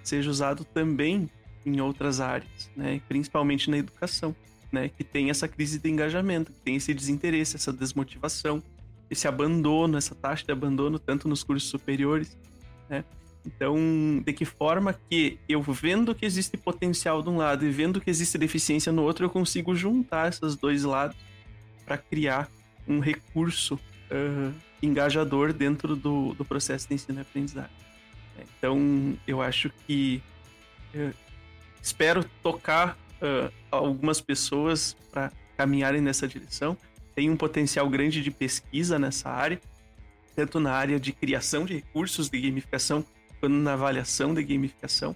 [0.03, 1.29] seja usado também
[1.65, 3.01] em outras áreas, né?
[3.07, 4.35] principalmente na educação,
[4.71, 4.89] né?
[4.89, 8.61] que tem essa crise de engajamento, que tem esse desinteresse, essa desmotivação,
[9.09, 12.37] esse abandono, essa taxa de abandono, tanto nos cursos superiores.
[12.89, 13.03] Né?
[13.45, 13.77] Então,
[14.25, 18.09] de que forma que eu vendo que existe potencial de um lado e vendo que
[18.09, 21.17] existe deficiência no outro, eu consigo juntar esses dois lados
[21.85, 22.49] para criar
[22.87, 24.53] um recurso uh,
[24.85, 27.71] engajador dentro do, do processo de ensino e aprendizagem.
[28.57, 30.21] Então, eu acho que
[30.95, 31.13] uh,
[31.81, 36.77] espero tocar uh, algumas pessoas para caminharem nessa direção.
[37.15, 39.59] Tem um potencial grande de pesquisa nessa área,
[40.35, 43.05] tanto na área de criação de recursos de gamificação,
[43.39, 45.15] quanto na avaliação de gamificação.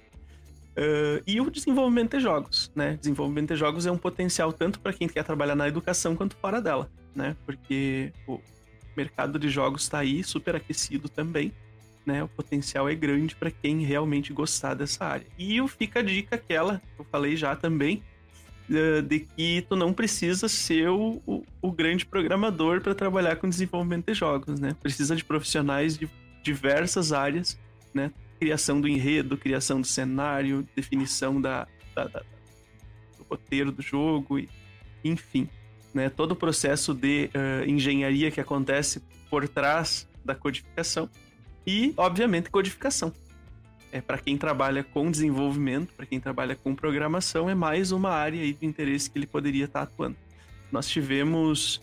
[0.78, 2.98] Uh, e o desenvolvimento de jogos, né?
[2.98, 6.62] Desenvolvimento de jogos é um potencial tanto para quem quer trabalhar na educação quanto fora
[6.62, 7.36] dela, né?
[7.48, 8.40] Porque o
[8.98, 11.54] mercado de jogos está aí, super aquecido também
[12.08, 15.28] né, o potencial é grande para quem realmente gostar dessa área.
[15.38, 18.02] E fica a dica aquela, que eu falei já também,
[19.06, 24.08] de que tu não precisa ser o, o, o grande programador para trabalhar com desenvolvimento
[24.08, 24.76] de jogos, né?
[24.82, 26.10] Precisa de profissionais de
[26.42, 27.60] diversas áreas,
[27.94, 28.12] né?
[28.40, 32.20] Criação do enredo, criação do cenário, definição da, da, da
[33.18, 34.50] do roteiro do jogo, e,
[35.04, 35.50] enfim,
[35.98, 36.10] né?
[36.10, 41.10] Todo o processo de uh, engenharia que acontece por trás da codificação
[41.66, 43.12] e, obviamente, codificação.
[43.92, 48.40] É para quem trabalha com desenvolvimento, para quem trabalha com programação, é mais uma área
[48.54, 50.16] de interesse que ele poderia estar tá atuando.
[50.72, 51.82] Nós tivemos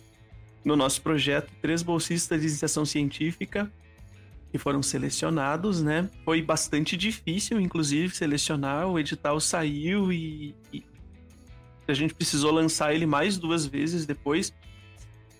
[0.64, 3.70] no nosso projeto três bolsistas de iniciação científica
[4.52, 6.08] que foram selecionados, né?
[6.24, 8.86] Foi bastante difícil, inclusive, selecionar.
[8.86, 10.84] O edital saiu e, e
[11.90, 14.52] a gente precisou lançar ele mais duas vezes depois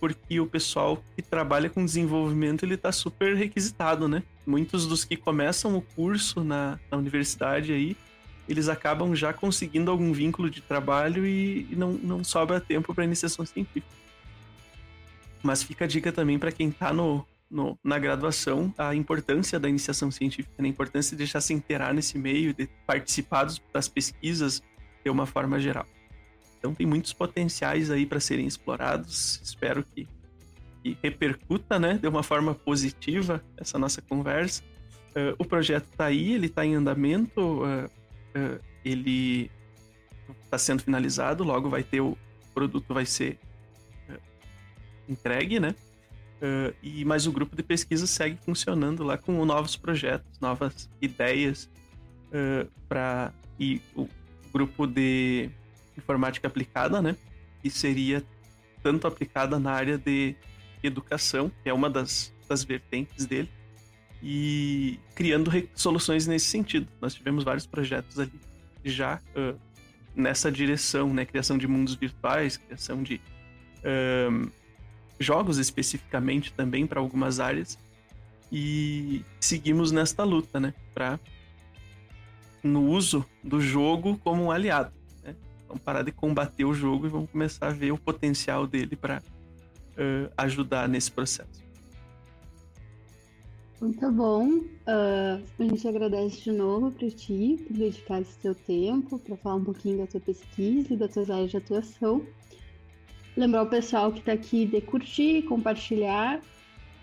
[0.05, 4.23] porque o pessoal que trabalha com desenvolvimento ele está super requisitado, né?
[4.47, 7.97] Muitos dos que começam o curso na, na universidade aí,
[8.47, 13.05] eles acabam já conseguindo algum vínculo de trabalho e, e não, não sobra tempo para
[13.05, 13.87] iniciação científica.
[15.43, 19.71] Mas fica a dica também para quem está no, no, na graduação a importância da
[19.71, 20.69] iniciação científica, né?
[20.69, 24.63] a importância de deixar se inteirar nesse meio, de participar das pesquisas
[25.03, 25.87] de uma forma geral.
[26.65, 29.39] Então tem muitos potenciais aí para serem explorados.
[29.45, 30.09] Espero que,
[30.83, 34.63] que, repercuta, né, de uma forma positiva essa nossa conversa.
[35.11, 39.51] Uh, o projeto está aí, ele está em andamento, uh, uh, ele
[40.43, 42.17] está sendo finalizado, logo vai ter o
[42.55, 43.39] produto vai ser
[45.07, 45.75] entregue, né?
[46.83, 51.71] e mas o grupo de pesquisa segue funcionando lá com novos projetos, novas ideias
[52.89, 54.07] para e o
[54.53, 55.51] grupo de
[55.97, 57.17] informática aplicada, né?
[57.63, 58.23] Que seria
[58.83, 60.37] tanto aplicada na área de
[60.83, 63.51] educação, que é uma das, das vertentes dele,
[64.23, 66.87] e criando soluções nesse sentido.
[67.01, 68.39] Nós tivemos vários projetos ali
[68.85, 69.55] já ah,
[70.15, 71.25] nessa direção, né?
[71.25, 73.21] Criação de mundos virtuais, criação de
[75.21, 77.79] jogos especificamente também para algumas áreas
[78.51, 80.73] e seguimos nesta luta, né?
[80.95, 81.19] Para
[82.63, 84.93] no uso do jogo como um aliado.
[85.69, 89.23] Vamos parar de combater o jogo e vamos começar a ver o potencial dele para
[90.37, 91.65] ajudar nesse processo.
[93.81, 94.61] Muito bom.
[94.87, 99.57] Ah, a gente agradece de novo para ti por dedicar esse teu tempo para falar
[99.57, 102.25] um pouquinho da tua pesquisa e das tuas áreas de atuação.
[103.37, 106.41] Lembrar o pessoal que está aqui de curtir, compartilhar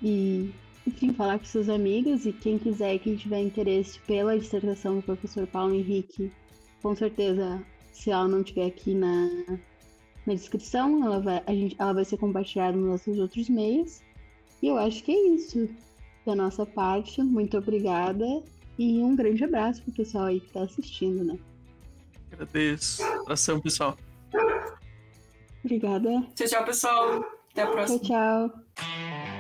[0.02, 0.52] e,
[0.88, 2.26] enfim, falar com seus amigos.
[2.26, 6.32] E quem quiser, quem tiver interesse pela dissertação do professor Paulo Henrique,
[6.82, 7.62] com certeza,
[8.02, 9.30] se ela não estiver aqui na,
[10.26, 14.02] na descrição, ela vai, a gente, ela vai ser compartilhada nos nossos outros meios.
[14.60, 15.70] E eu acho que é isso
[16.26, 17.22] da nossa parte.
[17.22, 18.26] Muito obrigada
[18.80, 21.38] e um grande abraço pro pessoal aí que tá assistindo, né?
[22.32, 23.04] Agradeço.
[23.04, 23.96] Abração, pessoal.
[25.64, 26.10] Obrigada.
[26.36, 27.24] Tchau, tchau, pessoal.
[27.52, 28.00] Até a Tchau, próxima.
[28.00, 29.31] tchau.